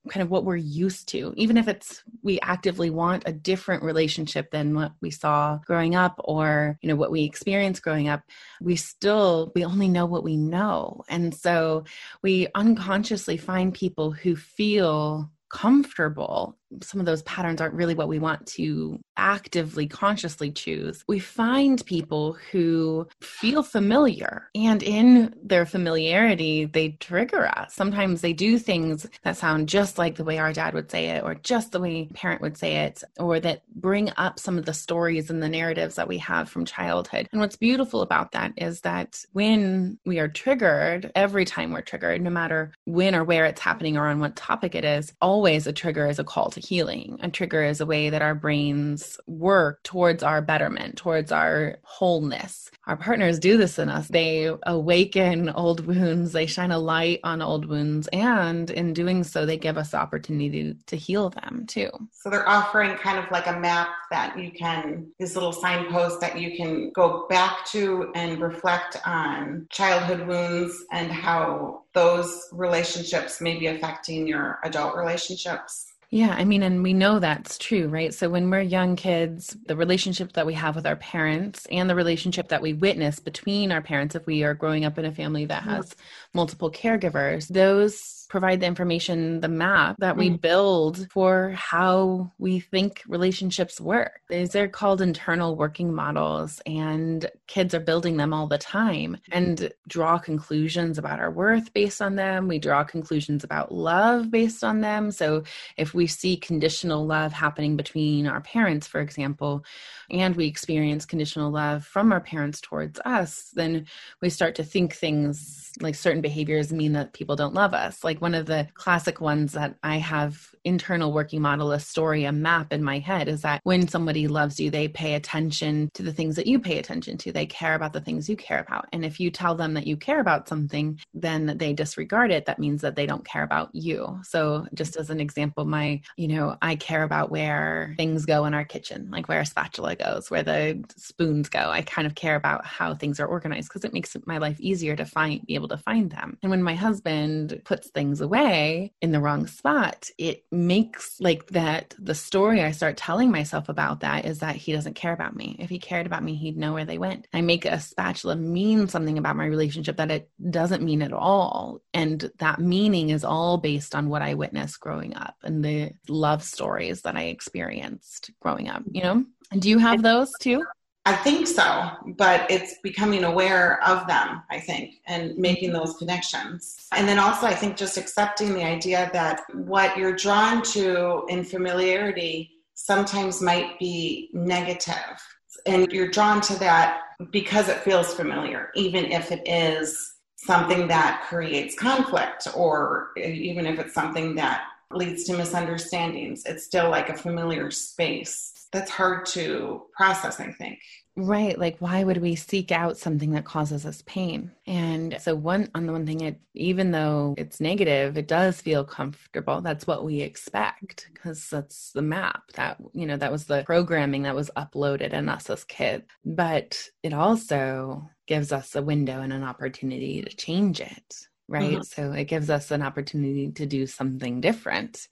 [0.09, 4.51] kind of what we're used to even if it's we actively want a different relationship
[4.51, 8.23] than what we saw growing up or you know what we experienced growing up
[8.61, 11.03] we still we only know what we know.
[11.09, 11.85] And so
[12.23, 18.19] we unconsciously find people who feel comfortable some of those patterns aren't really what we
[18.19, 21.05] want to actively, consciously choose.
[21.07, 27.75] We find people who feel familiar, and in their familiarity, they trigger us.
[27.75, 31.23] Sometimes they do things that sound just like the way our dad would say it,
[31.25, 34.75] or just the way parent would say it, or that bring up some of the
[34.75, 37.29] stories and the narratives that we have from childhood.
[37.33, 42.23] And what's beautiful about that is that when we are triggered, every time we're triggered,
[42.23, 45.73] no matter when or where it's happening or on what topic it is, always a
[45.73, 47.19] trigger is a call to healing.
[47.23, 52.71] A trigger is a way that our brains work towards our betterment, towards our wholeness.
[52.87, 54.09] Our partners do this in us.
[54.09, 59.47] They awaken old wounds, they shine a light on old wounds, and in doing so,
[59.47, 61.91] they give us the opportunity to heal them too.
[62.13, 66.39] So they're offering kind of like a map that you can, this little signpost that
[66.39, 73.59] you can go back to and reflect on childhood wounds and how those relationships may
[73.59, 75.92] be affecting your adult relationships.
[76.15, 78.13] Yeah, I mean, and we know that's true, right?
[78.13, 81.95] So when we're young kids, the relationship that we have with our parents and the
[81.95, 85.47] relationship that we witness between our parents, if we are growing up in a family
[85.47, 85.71] that mm-hmm.
[85.71, 85.97] has
[86.35, 90.41] multiple caregivers, those provide the information, the map that we mm.
[90.41, 94.23] build for how we think relationships work.
[94.31, 99.71] These are called internal working models, and kids are building them all the time and
[99.87, 102.49] draw conclusions about our worth based on them.
[102.49, 105.11] We draw conclusions about love based on them.
[105.11, 105.43] So
[105.77, 109.63] if we see conditional love happening between our parents, for example,
[110.09, 113.85] and we experience conditional love from our parents towards us, then
[114.23, 118.03] we start to think things like certain behaviors mean that people don't love us.
[118.05, 122.31] Like one of the classic ones that I have internal working model, a story, a
[122.31, 126.13] map in my head is that when somebody loves you, they pay attention to the
[126.13, 127.33] things that you pay attention to.
[127.33, 128.87] They care about the things you care about.
[128.93, 132.47] And if you tell them that you care about something, then they disregard it.
[132.47, 134.21] That means that they don't care about you.
[134.23, 138.55] So, just as an example, my, you know, I care about where things go in
[138.55, 141.71] our kitchen, like where a spatula goes, where the spoons go.
[141.71, 144.95] I kind of care about how things are organized because it makes my life easier
[144.95, 146.39] to find, be able to find them.
[146.43, 151.95] And when my husband puts things away in the wrong spot, it makes like that
[151.99, 155.57] the story I start telling myself about that is that he doesn't care about me.
[155.59, 157.29] If he cared about me, he'd know where they went.
[157.33, 161.83] I make a spatula mean something about my relationship that it doesn't mean at all.
[161.95, 166.43] And that meaning is all based on what I witnessed growing up and the love
[166.43, 169.25] stories that I experienced growing up, you know?
[169.59, 170.65] Do you have those too?
[171.05, 175.79] I think so, but it's becoming aware of them, I think, and making mm-hmm.
[175.79, 176.87] those connections.
[176.93, 181.43] And then also, I think just accepting the idea that what you're drawn to in
[181.43, 185.21] familiarity sometimes might be negative.
[185.67, 191.25] And you're drawn to that because it feels familiar, even if it is something that
[191.29, 194.65] creates conflict or even if it's something that
[194.97, 196.43] leads to misunderstandings.
[196.47, 200.81] It's still like a familiar space that's hard to process, I think.
[201.15, 201.59] Right.
[201.59, 204.51] Like, why would we seek out something that causes us pain?
[204.67, 208.83] And so, one on the one thing, it even though it's negative, it does feel
[208.83, 209.61] comfortable.
[209.61, 214.23] That's what we expect because that's the map that, you know, that was the programming
[214.23, 216.05] that was uploaded in us as kids.
[216.25, 221.29] But it also gives us a window and an opportunity to change it.
[221.53, 221.73] Right.
[221.73, 221.83] Mm-hmm.
[221.83, 225.09] So, it gives us an opportunity to do something different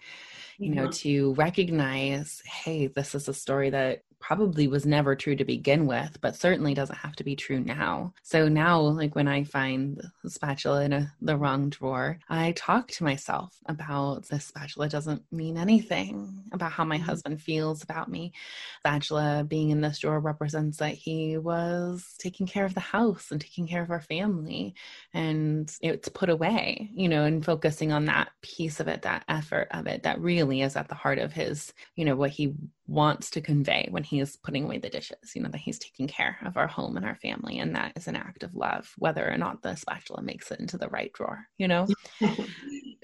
[0.61, 5.45] you know, to recognize, hey, this is a story that probably was never true to
[5.45, 8.13] begin with, but certainly doesn't have to be true now.
[8.23, 12.89] So now, like when I find the spatula in a, the wrong drawer, I talk
[12.93, 17.05] to myself about this spatula doesn't mean anything about how my mm-hmm.
[17.05, 18.33] husband feels about me.
[18.81, 23.41] Spatula being in this drawer represents that he was taking care of the house and
[23.41, 24.75] taking care of our family,
[25.15, 29.69] and it's put away, you know, and focusing on that piece of it, that effort
[29.71, 32.55] of it, that really is at the heart of his, you know, what he
[32.91, 36.09] wants to convey when he is putting away the dishes, you know, that he's taking
[36.09, 37.61] care of our home and our family.
[37.61, 40.77] And that is an act of love, whether or not the spatula makes it into
[40.77, 41.87] the right drawer, you know?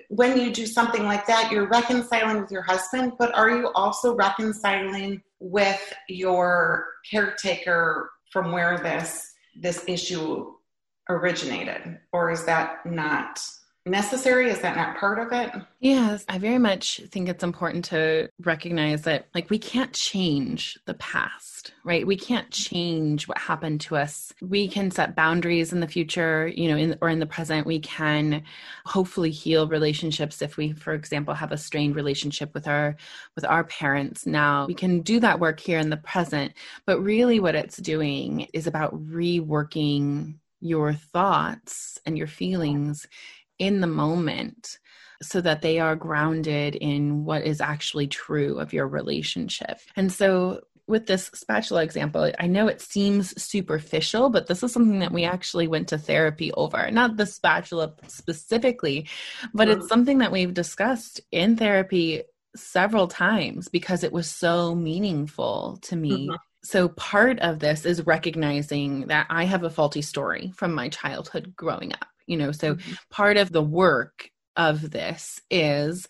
[0.09, 4.17] when you do something like that, you're reconciling with your husband, but are you also
[4.17, 10.53] reconciling with your caretaker from where this this issue
[11.09, 11.99] originated?
[12.13, 13.41] Or is that not
[13.87, 14.51] necessary?
[14.51, 15.51] Is that not part of it?
[15.81, 20.95] Yes, I very much think it's important to recognize that, like, we can't change the
[20.95, 22.07] past, right?
[22.07, 24.33] We can't change what happened to us.
[24.43, 27.67] We can set boundaries in the future, you know, in, or in the present.
[27.67, 28.43] We can
[28.85, 32.97] hopefully heal relationships if we, for example, have a strained relationship with our
[33.35, 34.27] with our parents.
[34.27, 36.53] Now we can do that work here in the present,
[36.85, 43.07] but really, what it's doing is about reworking your thoughts and your feelings
[43.59, 44.79] in the moment
[45.23, 49.79] so that they are grounded in what is actually true of your relationship.
[49.97, 55.01] And so with this spatula example, I know it seems superficial, but this is something
[55.01, 56.91] that we actually went to therapy over.
[56.91, 59.09] Not the spatula specifically,
[59.53, 62.23] but it's something that we've discussed in therapy
[62.55, 66.29] several times because it was so meaningful to me.
[66.29, 66.37] Mm-hmm.
[66.63, 71.55] So, part of this is recognizing that I have a faulty story from my childhood
[71.57, 72.93] growing up you know so mm-hmm.
[73.11, 76.09] part of the work of this is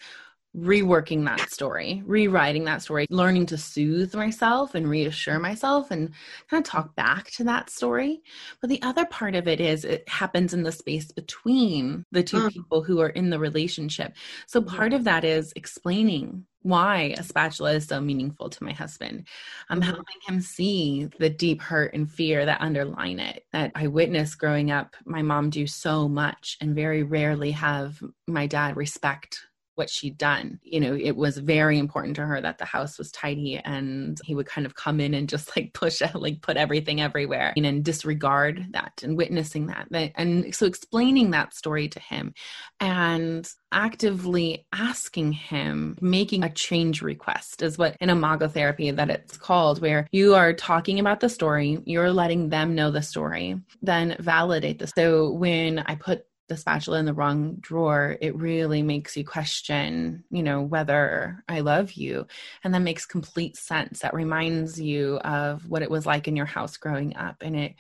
[0.57, 6.11] reworking that story, rewriting that story, learning to soothe myself and reassure myself and
[6.49, 8.23] kind of talk back to that story.
[8.61, 12.39] But the other part of it is it happens in the space between the two
[12.39, 12.53] mm.
[12.53, 14.15] people who are in the relationship.
[14.47, 19.29] So part of that is explaining why a spatula is so meaningful to my husband.
[19.69, 19.89] I'm mm-hmm.
[19.89, 23.45] helping him see the deep hurt and fear that underline it.
[23.53, 28.49] That I witnessed growing up my mom do so much and very rarely have my
[28.49, 29.43] dad respect
[29.77, 30.59] what she'd done.
[30.63, 34.35] You know, it was very important to her that the house was tidy and he
[34.35, 37.85] would kind of come in and just like push out, like put everything everywhere and
[37.85, 39.89] disregard that and witnessing that.
[40.17, 42.35] And so explaining that story to him
[42.81, 49.37] and actively asking him, making a change request is what in imago therapy that it's
[49.37, 54.17] called, where you are talking about the story, you're letting them know the story, then
[54.21, 54.93] validate this.
[54.97, 60.25] So when I put the spatula in the wrong drawer, it really makes you question,
[60.31, 62.27] you know, whether I love you.
[62.63, 64.01] And that makes complete sense.
[64.01, 67.37] That reminds you of what it was like in your house growing up.
[67.41, 67.75] And it,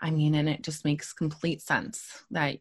[0.00, 2.58] I mean, and it just makes complete sense that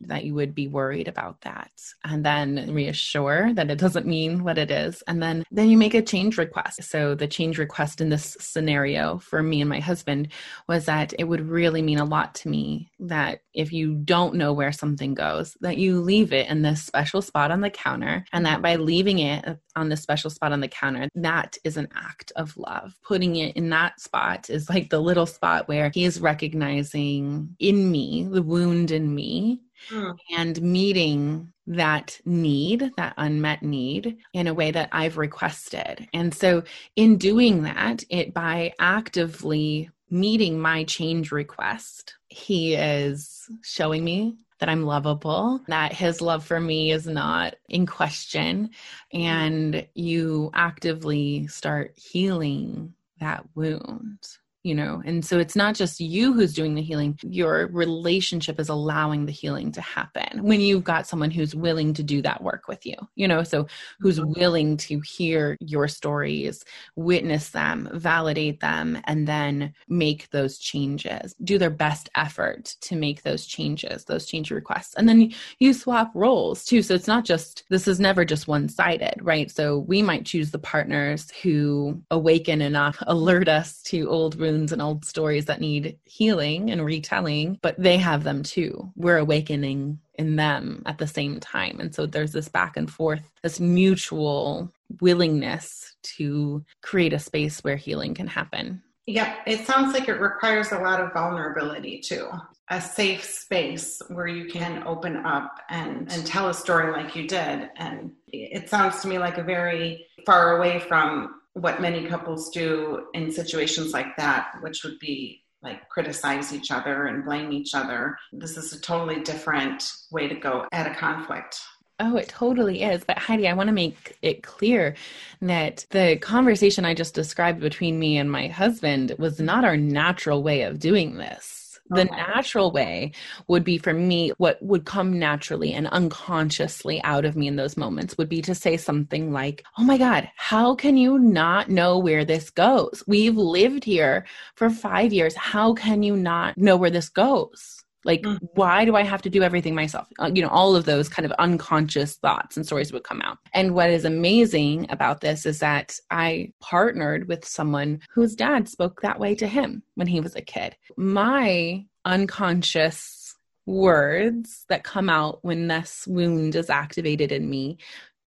[0.00, 1.70] that you would be worried about that.
[2.04, 5.02] And then reassure that it doesn't mean what it is.
[5.06, 6.82] And then then you make a change request.
[6.84, 10.28] So the change request in this scenario for me and my husband
[10.68, 14.52] was that it would really mean a lot to me that if you don't know
[14.52, 18.46] where something goes that you leave it in this special spot on the counter and
[18.46, 22.32] that by leaving it on this special spot on the counter that is an act
[22.36, 22.94] of love.
[23.02, 27.90] Putting it in that spot is like the little spot where he is recognizing in
[27.90, 30.16] me the wound in me mm.
[30.36, 36.08] and meeting that need, that unmet need, in a way that I've requested.
[36.12, 36.62] And so,
[36.96, 44.68] in doing that, it by actively meeting my change request, he is showing me that
[44.68, 48.70] I'm lovable, that his love for me is not in question,
[49.12, 54.18] and you actively start healing that wound
[54.62, 58.68] you know and so it's not just you who's doing the healing your relationship is
[58.68, 62.68] allowing the healing to happen when you've got someone who's willing to do that work
[62.68, 63.66] with you you know so
[64.00, 64.38] who's mm-hmm.
[64.38, 66.64] willing to hear your stories
[66.96, 73.22] witness them validate them and then make those changes do their best effort to make
[73.22, 74.94] those changes those change requests.
[74.94, 76.82] And then you swap roles too.
[76.82, 79.50] So it's not just this is never just one sided right?
[79.50, 84.82] So we might choose the partners who awaken enough alert us to old wounds and
[84.82, 88.92] old stories that need healing and retelling, but they have them too.
[88.96, 91.78] We're awakening in them at the same time.
[91.80, 97.76] And so there's this back and forth, this mutual willingness to create a space where
[97.76, 98.82] healing can happen.
[99.06, 102.28] Yeah, it sounds like it requires a lot of vulnerability too.
[102.68, 107.26] A safe space where you can open up and, and tell a story like you
[107.26, 107.70] did.
[107.76, 113.06] And it sounds to me like a very far away from what many couples do
[113.14, 118.16] in situations like that, which would be like criticize each other and blame each other.
[118.32, 121.60] This is a totally different way to go at a conflict.
[122.02, 123.04] Oh, it totally is.
[123.04, 124.94] But Heidi, I want to make it clear
[125.42, 130.42] that the conversation I just described between me and my husband was not our natural
[130.42, 131.59] way of doing this
[131.90, 132.16] the okay.
[132.16, 133.12] natural way
[133.48, 137.76] would be for me what would come naturally and unconsciously out of me in those
[137.76, 141.98] moments would be to say something like oh my god how can you not know
[141.98, 143.04] where this goes?
[143.06, 145.34] We've lived here for 5 years.
[145.36, 148.44] How can you not know where this goes like mm-hmm.
[148.54, 150.08] why do i have to do everything myself?
[150.18, 153.38] Uh, you know all of those kind of unconscious thoughts and stories would come out.
[153.54, 159.02] And what is amazing about this is that i partnered with someone whose dad spoke
[159.02, 160.76] that way to him when he was a kid.
[160.96, 163.36] My unconscious
[163.66, 167.78] words that come out when this wound is activated in me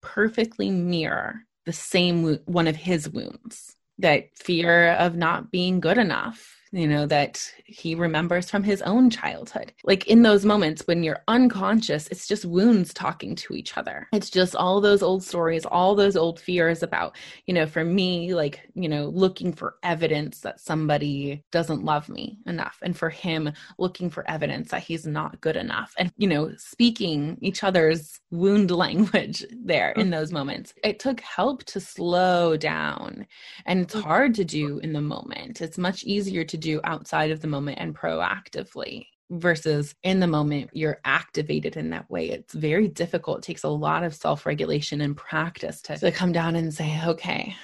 [0.03, 6.57] perfectly mirror the same one of his wounds that fear of not being good enough
[6.73, 9.73] you know, that he remembers from his own childhood.
[9.85, 14.09] Like in those moments when you're unconscious, it's just wounds talking to each other.
[14.12, 17.16] It's just all those old stories, all those old fears about,
[17.47, 22.39] you know, for me, like, you know, looking for evidence that somebody doesn't love me
[22.47, 22.79] enough.
[22.83, 25.95] And for him, looking for evidence that he's not good enough.
[25.99, 30.11] And, you know, speaking each other's wound language there in mm.
[30.12, 30.73] those moments.
[30.85, 33.27] It took help to slow down.
[33.66, 34.03] And it's mm.
[34.03, 35.61] hard to do in the moment.
[35.61, 40.71] It's much easier to do outside of the moment and proactively versus in the moment
[40.73, 42.31] you're activated in that way.
[42.31, 43.39] It's very difficult.
[43.39, 47.55] It takes a lot of self-regulation and practice to, to come down and say okay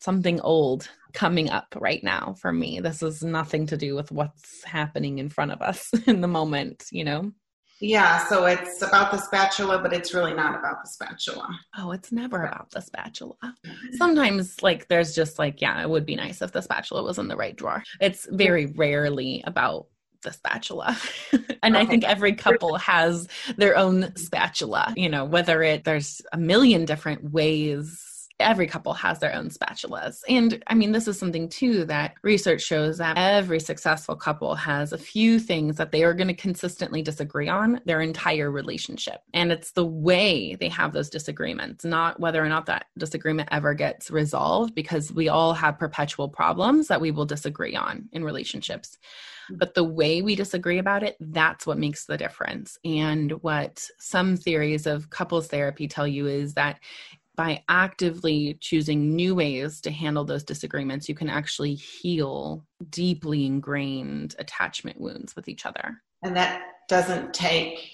[0.00, 2.78] something old coming up right now for me.
[2.80, 6.84] This is nothing to do with what's happening in front of us in the moment
[6.90, 7.32] you know
[7.80, 11.48] yeah, so it's about the spatula, but it's really not about the spatula.
[11.76, 13.36] Oh, it's never about the spatula.
[13.92, 17.28] Sometimes, like, there's just like, yeah, it would be nice if the spatula was in
[17.28, 17.82] the right drawer.
[18.00, 19.86] It's very rarely about
[20.22, 20.96] the spatula.
[21.62, 21.84] and okay.
[21.84, 26.84] I think every couple has their own spatula, you know, whether it, there's a million
[26.84, 30.20] different ways every couple has their own spatulas.
[30.28, 34.92] And I mean, this is something too that research shows that every successful couple has
[34.92, 39.20] a few things that they are going to consistently disagree on their entire relationship.
[39.32, 43.72] And it's the way they have those disagreements, not whether or not that disagreement ever
[43.72, 48.98] gets resolved, because we all have perpetual problems that we will disagree on in relationships.
[49.44, 49.58] Mm-hmm.
[49.58, 52.78] But the way we disagree about it, that's what makes the difference.
[52.84, 56.80] And what some theories of couples therapy tell you is that
[57.36, 64.36] by actively choosing new ways to handle those disagreements, you can actually heal deeply ingrained
[64.38, 66.00] attachment wounds with each other.
[66.22, 67.90] And that doesn't take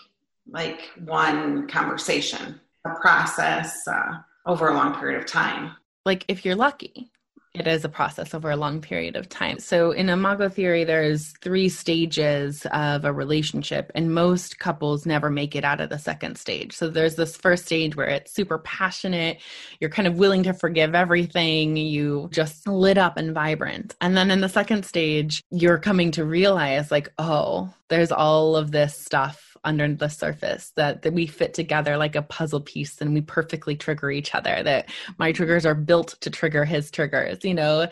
[0.49, 5.72] like one conversation, a process uh, over a long period of time.
[6.05, 7.11] Like if you're lucky,
[7.53, 9.59] it is a process over a long period of time.
[9.59, 15.57] So in imago theory, there's three stages of a relationship, and most couples never make
[15.57, 16.74] it out of the second stage.
[16.76, 19.40] So there's this first stage where it's super passionate,
[19.80, 23.96] you're kind of willing to forgive everything, you just lit up and vibrant.
[24.01, 28.70] And then in the second stage, you're coming to realize like, oh, there's all of
[28.70, 33.12] this stuff under the surface that, that we fit together like a puzzle piece and
[33.12, 34.88] we perfectly trigger each other that
[35.18, 37.86] my triggers are built to trigger his triggers you know?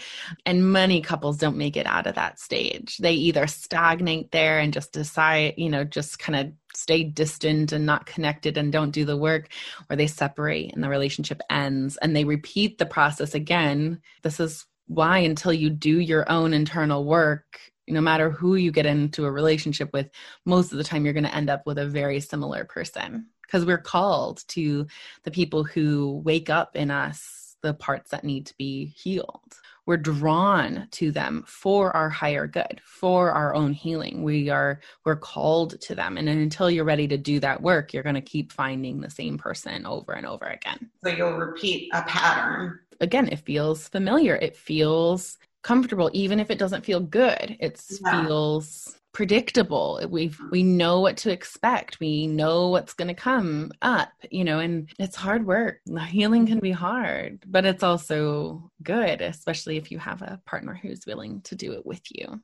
[0.47, 2.97] And many couples don't make it out of that stage.
[2.99, 7.85] They either stagnate there and just decide you know just kind of stay distant and
[7.85, 9.49] not connected and don't do the work
[9.91, 14.01] or they separate and the relationship ends and they repeat the process again.
[14.23, 17.61] This is why until you do your own internal work
[17.91, 20.11] no matter who you get into a relationship with,
[20.45, 23.65] most of the time you're going to end up with a very similar person because
[23.65, 24.87] we're called to
[25.25, 29.55] the people who wake up in us the parts that need to be healed.
[29.85, 34.23] We're drawn to them for our higher good, for our own healing.
[34.23, 38.03] We are we're called to them and until you're ready to do that work, you're
[38.03, 40.91] going to keep finding the same person over and over again.
[41.03, 46.59] So you'll repeat a pattern again it feels familiar it feels comfortable even if it
[46.59, 47.57] doesn't feel good.
[47.61, 48.27] It yeah.
[48.27, 50.01] feels predictable.
[50.09, 50.51] We mm-hmm.
[50.51, 52.01] we know what to expect.
[52.01, 55.81] We know what's going to come up you know and it's hard work.
[56.09, 61.07] Healing can be hard but it's also good especially if you have a partner who's
[61.07, 62.41] willing to do it with you.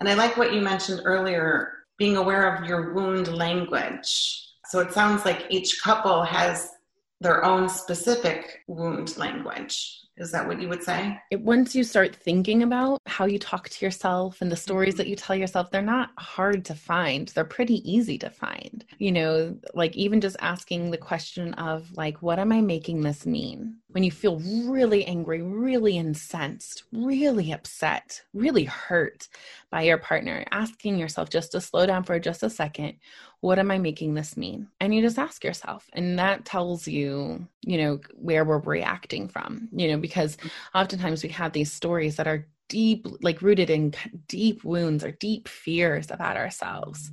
[0.00, 4.44] And i like what you mentioned earlier being aware of your wound language.
[4.66, 6.70] So it sounds like each couple has
[7.20, 11.18] their own specific wound language is that what you would say?
[11.30, 14.98] It, once you start thinking about how you talk to yourself and the stories mm-hmm.
[14.98, 17.28] that you tell yourself, they're not hard to find.
[17.28, 18.84] They're pretty easy to find.
[18.98, 23.26] You know, like even just asking the question of, like, what am I making this
[23.26, 23.76] mean?
[23.88, 29.28] When you feel really angry, really incensed, really upset, really hurt
[29.70, 32.96] by your partner, asking yourself just to slow down for just a second
[33.40, 34.68] what am I making this mean?
[34.80, 39.68] And you just ask yourself, and that tells you, you know, where we're reacting from,
[39.72, 40.36] you know, because
[40.74, 43.94] oftentimes we have these stories that are deep, like rooted in
[44.26, 47.10] deep wounds or deep fears about ourselves.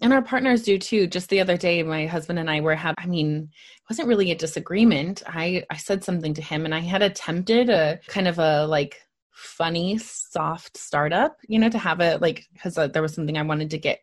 [0.00, 1.06] And our partners do too.
[1.06, 4.30] Just the other day, my husband and I were having, I mean, it wasn't really
[4.30, 5.22] a disagreement.
[5.26, 9.02] I, I said something to him and I had attempted a kind of a like
[9.40, 13.42] funny, soft startup, you know, to have a like, because uh, there was something I
[13.42, 14.00] wanted to get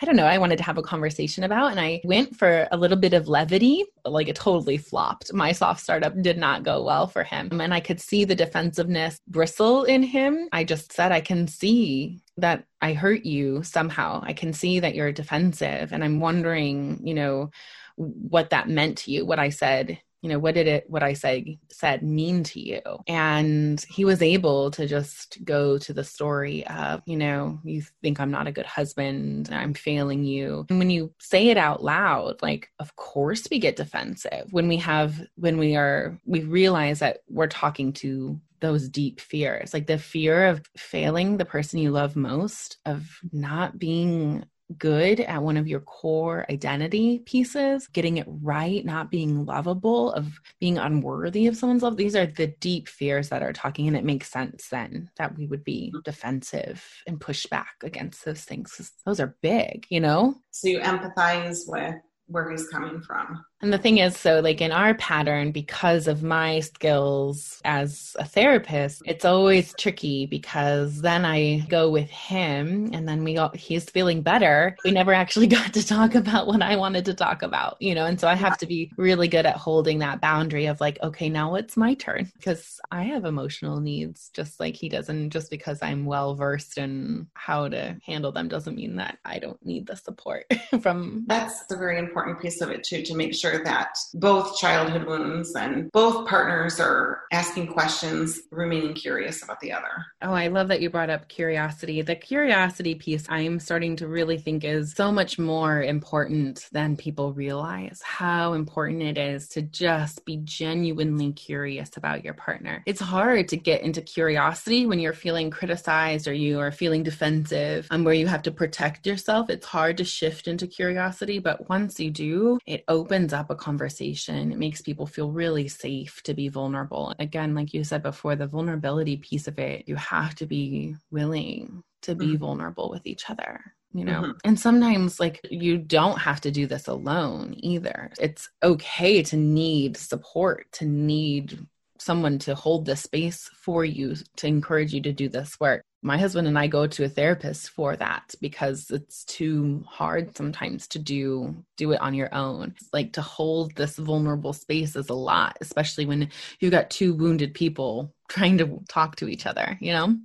[0.00, 1.70] I don't know, I wanted to have a conversation about.
[1.70, 5.32] And I went for a little bit of levity, but like it totally flopped.
[5.32, 7.60] My soft startup did not go well for him.
[7.60, 10.48] And I could see the defensiveness bristle in him.
[10.50, 14.20] I just said, I can see that I hurt you somehow.
[14.24, 15.92] I can see that you're defensive.
[15.92, 17.50] And I'm wondering, you know,
[17.96, 21.12] what that meant to you, what I said you know what did it what i
[21.12, 22.80] say said mean to you?
[23.06, 28.20] And he was able to just go to the story of you know you think
[28.20, 30.64] i'm not a good husband i'm failing you.
[30.70, 34.76] And when you say it out loud like of course we get defensive when we
[34.78, 39.98] have when we are we realize that we're talking to those deep fears like the
[39.98, 44.44] fear of failing the person you love most of not being
[44.78, 50.40] good at one of your core identity pieces, getting it right, not being lovable, of
[50.60, 51.96] being unworthy of someone's love.
[51.96, 55.46] These are the deep fears that are talking, and it makes sense then that we
[55.46, 56.00] would be mm-hmm.
[56.04, 58.92] defensive and push back against those things.
[59.04, 60.36] Those are big, you know?
[60.50, 61.94] So you empathize with
[62.26, 63.44] where he's coming from.
[63.62, 68.24] And the thing is, so like in our pattern, because of my skills as a
[68.24, 73.88] therapist, it's always tricky because then I go with him and then we all, he's
[73.88, 74.76] feeling better.
[74.84, 78.04] We never actually got to talk about what I wanted to talk about, you know?
[78.04, 81.28] And so I have to be really good at holding that boundary of like, okay,
[81.28, 85.08] now it's my turn because I have emotional needs just like he does.
[85.08, 89.38] And just because I'm well versed in how to handle them doesn't mean that I
[89.38, 90.46] don't need the support
[90.82, 91.24] from.
[91.28, 95.54] That's the very important piece of it too to make sure that both childhood wounds
[95.54, 100.06] and both partners are asking questions, remaining curious about the other.
[100.22, 102.02] Oh, I love that you brought up curiosity.
[102.02, 107.32] The curiosity piece I'm starting to really think is so much more important than people
[107.32, 112.82] realize how important it is to just be genuinely curious about your partner.
[112.86, 117.86] It's hard to get into curiosity when you're feeling criticized or you are feeling defensive
[117.90, 119.50] and where you have to protect yourself.
[119.50, 124.52] It's hard to shift into curiosity, but once you do, it opens up a conversation.
[124.52, 127.14] It makes people feel really safe to be vulnerable.
[127.18, 131.82] Again, like you said before, the vulnerability piece of it, you have to be willing
[132.02, 132.36] to be mm-hmm.
[132.36, 134.30] vulnerable with each other you know mm-hmm.
[134.44, 139.96] and sometimes like you don't have to do this alone either it's okay to need
[139.96, 141.66] support to need
[141.98, 146.18] someone to hold the space for you to encourage you to do this work my
[146.18, 150.98] husband and I go to a therapist for that because it's too hard sometimes to
[150.98, 152.74] do do it on your own.
[152.92, 156.28] Like to hold this vulnerable space is a lot, especially when
[156.58, 160.16] you've got two wounded people trying to talk to each other, you know?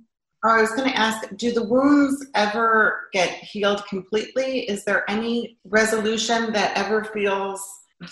[0.44, 4.60] Oh, I was going to ask do the wounds ever get healed completely?
[4.68, 7.60] Is there any resolution that ever feels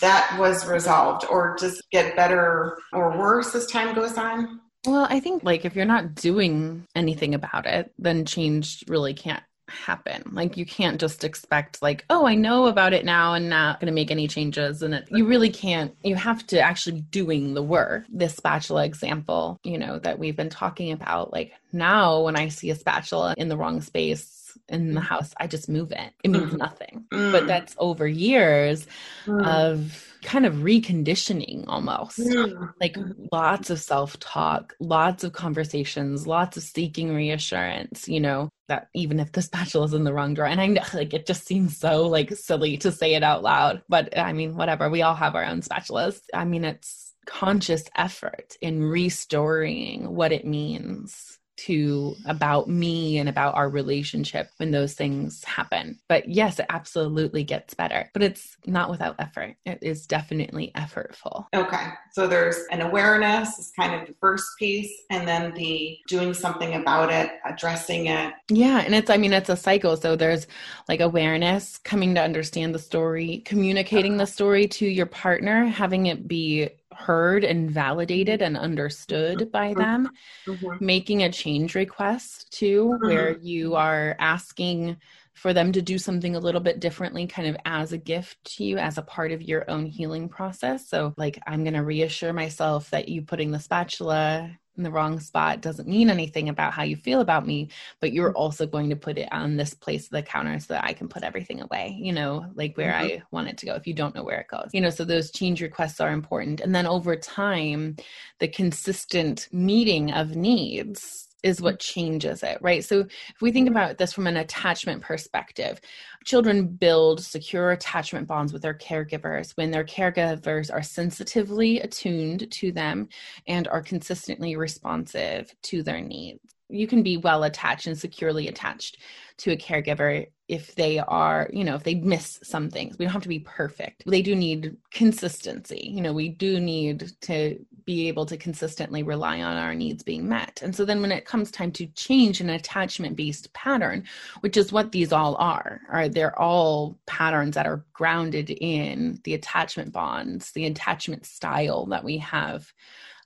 [0.01, 4.61] that was resolved or just get better or worse as time goes on?
[4.87, 9.43] Well, I think like if you're not doing anything about it, then change really can't
[9.69, 10.23] happen.
[10.31, 13.87] Like you can't just expect like, oh, I know about it now and not going
[13.87, 15.95] to make any changes and it, you really can't.
[16.03, 18.05] You have to actually doing the work.
[18.09, 22.69] This spatula example, you know, that we've been talking about like now when I see
[22.69, 26.13] a spatula in the wrong space in the house, I just move it.
[26.23, 26.57] It means mm.
[26.57, 27.05] nothing.
[27.11, 27.31] Mm.
[27.31, 28.87] But that's over years
[29.25, 29.45] mm.
[29.45, 32.19] of kind of reconditioning almost.
[32.19, 32.73] Mm.
[32.79, 32.97] Like
[33.31, 39.19] lots of self talk, lots of conversations, lots of seeking reassurance, you know, that even
[39.19, 40.47] if the spatula is in the wrong drawer.
[40.47, 43.81] And I know like it just seems so like silly to say it out loud.
[43.89, 44.89] But I mean, whatever.
[44.89, 46.19] We all have our own spatulas.
[46.33, 53.55] I mean, it's conscious effort in restoring what it means to about me and about
[53.55, 55.99] our relationship when those things happen.
[56.07, 59.55] But yes, it absolutely gets better, but it's not without effort.
[59.65, 61.45] It is definitely effortful.
[61.55, 61.87] Okay.
[62.11, 66.75] So there's an awareness is kind of the first piece and then the doing something
[66.75, 68.33] about it, addressing it.
[68.49, 69.97] Yeah, and it's I mean it's a cycle.
[69.97, 70.47] So there's
[70.87, 76.27] like awareness, coming to understand the story, communicating the story to your partner, having it
[76.27, 79.79] be heard and validated and understood by mm-hmm.
[79.79, 80.09] them
[80.47, 80.85] mm-hmm.
[80.85, 83.07] making a change request too mm-hmm.
[83.07, 84.97] where you are asking
[85.33, 88.63] for them to do something a little bit differently kind of as a gift to
[88.63, 92.33] you as a part of your own healing process so like i'm going to reassure
[92.33, 96.83] myself that you putting the spatula in the wrong spot doesn't mean anything about how
[96.83, 97.69] you feel about me,
[97.99, 98.37] but you're mm-hmm.
[98.37, 101.07] also going to put it on this place of the counter so that I can
[101.07, 103.19] put everything away, you know, like where mm-hmm.
[103.19, 104.69] I want it to go if you don't know where it goes.
[104.73, 106.61] You know, so those change requests are important.
[106.61, 107.97] And then over time,
[108.39, 112.83] the consistent meeting of needs is what changes it, right?
[112.83, 113.77] So if we think mm-hmm.
[113.77, 115.79] about this from an attachment perspective,
[116.25, 122.71] children build secure attachment bonds with their caregivers when their caregivers are sensitively attuned to
[122.73, 123.07] them
[123.47, 126.56] and are consistently responsive to their needs.
[126.69, 128.97] You can be well attached and securely attached
[129.37, 132.97] to a caregiver if they are, you know, if they miss some things.
[132.97, 134.03] We don't have to be perfect.
[134.05, 135.91] They do need consistency.
[135.93, 140.27] You know, we do need to be able to consistently rely on our needs being
[140.27, 140.61] met.
[140.63, 144.05] And so then when it comes time to change an attachment based pattern,
[144.39, 149.33] which is what these all are, are they're all patterns that are grounded in the
[149.33, 152.71] attachment bonds, the attachment style that we have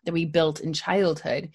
[0.06, 1.52] that we built in childhood,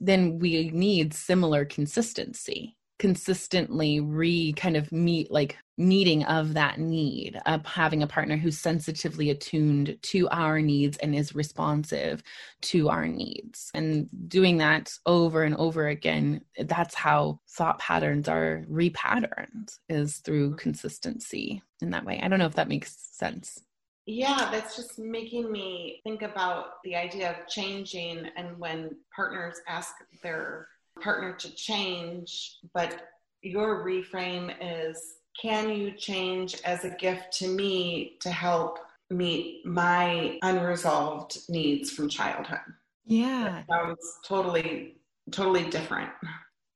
[0.00, 7.40] then we need similar consistency consistently re kind of meet like meeting of that need
[7.46, 12.22] of having a partner who's sensitively attuned to our needs and is responsive
[12.60, 13.70] to our needs.
[13.72, 20.50] And doing that over and over again that's how thought patterns are repatterned is through
[20.50, 20.58] mm-hmm.
[20.58, 22.20] consistency in that way.
[22.22, 23.62] I don't know if that makes sense
[24.10, 29.94] yeah, that's just making me think about the idea of changing and when partners ask
[30.22, 30.68] their
[31.00, 33.08] partner to change, but
[33.42, 38.78] your reframe is can you change as a gift to me to help
[39.10, 42.58] meet my unresolved needs from childhood?
[43.06, 43.62] Yeah.
[43.66, 44.96] That sounds totally,
[45.30, 46.10] totally different.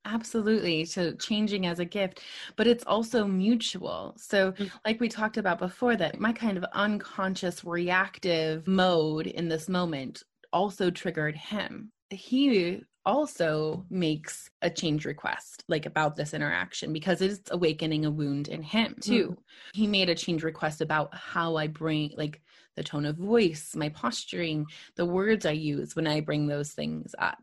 [0.04, 0.84] Absolutely.
[0.84, 2.20] So changing as a gift,
[2.56, 4.14] but it's also mutual.
[4.18, 4.66] So, mm-hmm.
[4.84, 10.22] like we talked about before, that my kind of unconscious reactive mode in this moment
[10.52, 11.90] also triggered him.
[12.10, 18.48] He also makes a change request like about this interaction because it's awakening a wound
[18.48, 19.36] in him too mm.
[19.74, 22.40] he made a change request about how i bring like
[22.76, 24.64] the tone of voice my posturing
[24.96, 27.42] the words i use when i bring those things up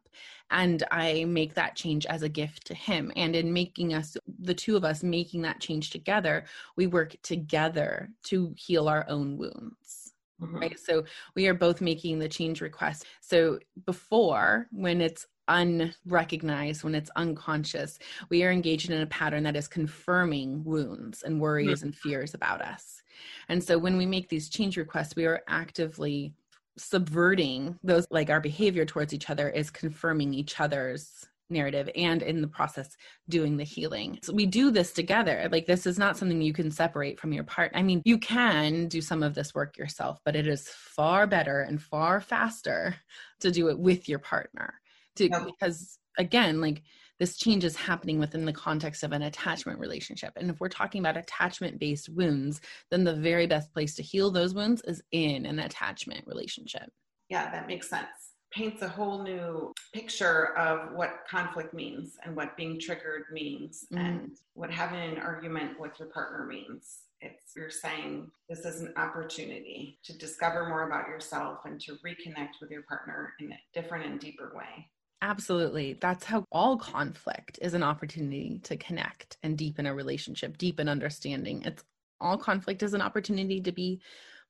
[0.51, 4.53] and i make that change as a gift to him and in making us the
[4.53, 6.45] two of us making that change together
[6.75, 10.57] we work together to heal our own wounds Mm-hmm.
[10.57, 10.79] Right.
[10.79, 11.03] So
[11.35, 13.05] we are both making the change request.
[13.21, 17.99] So before, when it's unrecognized, when it's unconscious,
[18.29, 21.87] we are engaged in a pattern that is confirming wounds and worries mm-hmm.
[21.87, 23.01] and fears about us.
[23.49, 26.33] And so when we make these change requests, we are actively
[26.81, 32.41] subverting those, like our behavior towards each other is confirming each other's narrative and in
[32.41, 32.95] the process
[33.29, 34.17] doing the healing.
[34.23, 35.47] So we do this together.
[35.51, 37.71] Like this is not something you can separate from your part.
[37.75, 41.61] I mean, you can do some of this work yourself, but it is far better
[41.61, 42.95] and far faster
[43.41, 44.73] to do it with your partner.
[45.17, 46.83] To, because again, like
[47.21, 50.33] this change is happening within the context of an attachment relationship.
[50.37, 54.31] And if we're talking about attachment based wounds, then the very best place to heal
[54.31, 56.89] those wounds is in an attachment relationship.
[57.29, 58.07] Yeah, that makes sense
[58.51, 64.05] paints a whole new picture of what conflict means and what being triggered means mm-hmm.
[64.05, 67.03] and what having an argument with your partner means.
[67.21, 72.59] It's you're saying this is an opportunity to discover more about yourself and to reconnect
[72.59, 74.89] with your partner in a different and deeper way.
[75.21, 75.93] Absolutely.
[76.01, 81.61] That's how all conflict is an opportunity to connect and deepen a relationship, deepen understanding.
[81.63, 81.83] It's
[82.19, 84.01] all conflict is an opportunity to be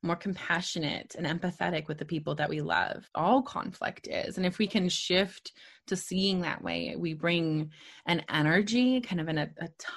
[0.03, 3.07] more compassionate and empathetic with the people that we love.
[3.13, 4.37] All conflict is.
[4.37, 5.51] And if we can shift
[5.87, 7.71] to seeing that way, we bring
[8.07, 9.49] an energy, kind of an, a,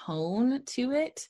[0.07, 1.27] tone to it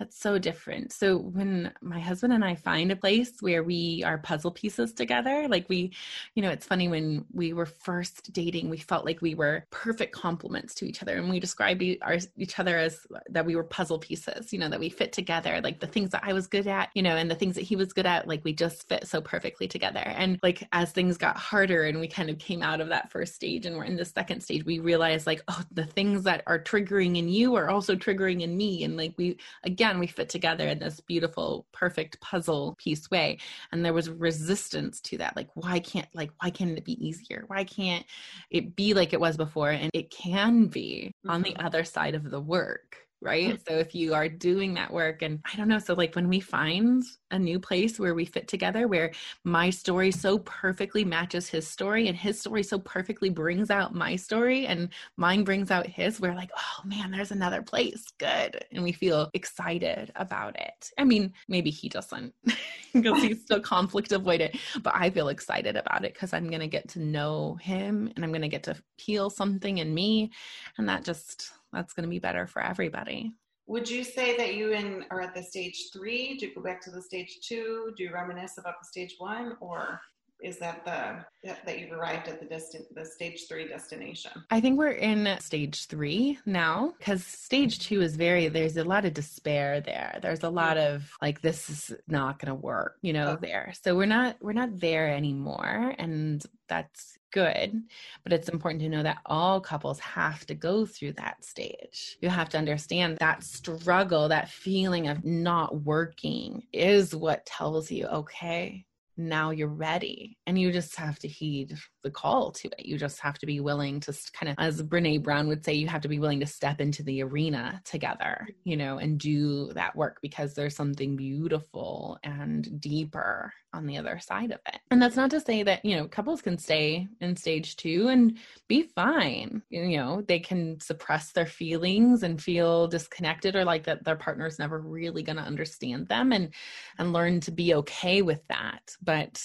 [0.00, 0.92] that's so different.
[0.92, 5.46] So when my husband and I find a place where we are puzzle pieces together,
[5.46, 5.92] like we,
[6.34, 10.14] you know, it's funny when we were first dating, we felt like we were perfect
[10.14, 13.98] complements to each other, and we described our, each other as that we were puzzle
[13.98, 14.54] pieces.
[14.54, 17.02] You know, that we fit together, like the things that I was good at, you
[17.02, 19.68] know, and the things that he was good at, like we just fit so perfectly
[19.68, 20.00] together.
[20.00, 23.34] And like as things got harder, and we kind of came out of that first
[23.34, 26.58] stage, and we're in the second stage, we realized like, oh, the things that are
[26.58, 30.28] triggering in you are also triggering in me, and like we again again we fit
[30.28, 33.38] together in this beautiful perfect puzzle piece way
[33.72, 37.44] and there was resistance to that like why can't like why can't it be easier
[37.48, 38.04] why can't
[38.50, 41.30] it be like it was before and it can be mm-hmm.
[41.30, 41.66] on the mm-hmm.
[41.66, 43.54] other side of the work right?
[43.54, 43.68] Mm.
[43.68, 46.40] So if you are doing that work, and I don't know, so like when we
[46.40, 49.12] find a new place where we fit together, where
[49.44, 54.16] my story so perfectly matches his story, and his story so perfectly brings out my
[54.16, 58.04] story, and mine brings out his, we're like, oh man, there's another place.
[58.18, 58.64] Good.
[58.72, 60.90] And we feel excited about it.
[60.98, 62.34] I mean, maybe he doesn't
[62.92, 66.66] because he's still conflict avoidant, but I feel excited about it because I'm going to
[66.66, 70.30] get to know him and I'm going to get to heal something in me.
[70.78, 73.32] And that just, that's going to be better for everybody.
[73.66, 76.36] Would you say that you in are at the stage three?
[76.36, 77.92] Do you go back to the stage two?
[77.96, 80.00] Do you reminisce about the stage one, or
[80.42, 81.24] is that the
[81.64, 84.32] that you've arrived at the distant the stage three destination?
[84.50, 89.04] I think we're in stage three now because stage two is very there's a lot
[89.04, 90.18] of despair there.
[90.22, 90.96] There's a lot mm-hmm.
[90.96, 93.48] of like this is not going to work you know okay.
[93.48, 93.72] there.
[93.82, 97.82] So we're not we're not there anymore and that's good.
[98.24, 102.16] But it's important to know that all couples have to go through that stage.
[102.20, 108.06] You have to understand that struggle that feeling of not working is what tells you
[108.06, 108.84] okay
[109.28, 112.86] now you're ready and you just have to heed the call to it.
[112.86, 115.88] You just have to be willing to kind of as Brené Brown would say you
[115.88, 119.94] have to be willing to step into the arena together you know and do that
[119.96, 124.80] work because there's something beautiful and deeper on the other side of it.
[124.90, 128.38] And that's not to say that you know couples can stay in stage two and
[128.68, 129.62] be fine.
[129.70, 134.58] You know they can suppress their feelings and feel disconnected or like that their partner's
[134.58, 136.52] never really going to understand them and
[136.98, 138.96] and learn to be okay with that.
[139.02, 139.40] But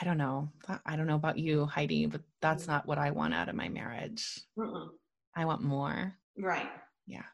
[0.00, 0.50] I don't know.
[0.86, 2.72] I don't know about you, Heidi, but that's mm-hmm.
[2.72, 4.40] not what I want out of my marriage.
[4.58, 4.88] Mm-mm.
[5.36, 6.14] I want more.
[6.38, 6.70] Right.
[7.06, 7.24] Yeah.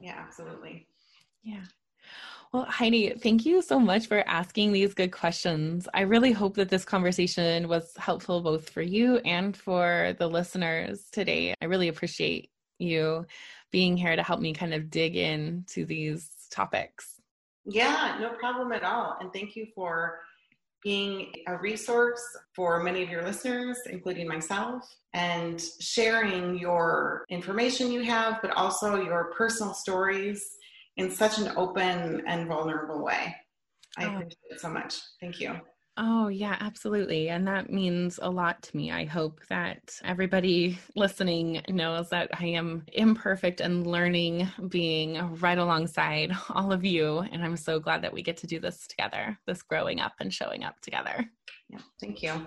[0.00, 0.88] Yeah, absolutely.
[1.42, 1.64] Yeah.
[2.52, 5.88] Well, Heidi, thank you so much for asking these good questions.
[5.92, 11.08] I really hope that this conversation was helpful both for you and for the listeners
[11.10, 11.54] today.
[11.60, 13.26] I really appreciate you
[13.72, 17.20] being here to help me kind of dig into these topics.
[17.64, 19.16] Yeah, no problem at all.
[19.20, 20.20] And thank you for
[20.84, 22.22] being a resource
[22.54, 29.02] for many of your listeners, including myself, and sharing your information you have, but also
[29.02, 30.56] your personal stories
[30.96, 33.34] in such an open and vulnerable way.
[33.96, 34.08] I oh.
[34.08, 34.96] appreciate it so much.
[35.20, 35.56] Thank you.
[35.96, 37.28] Oh, yeah, absolutely.
[37.28, 38.90] And that means a lot to me.
[38.90, 46.32] I hope that everybody listening knows that I am imperfect and learning, being right alongside
[46.50, 47.18] all of you.
[47.18, 50.32] And I'm so glad that we get to do this together, this growing up and
[50.32, 51.30] showing up together.
[51.68, 52.46] Yeah, thank you.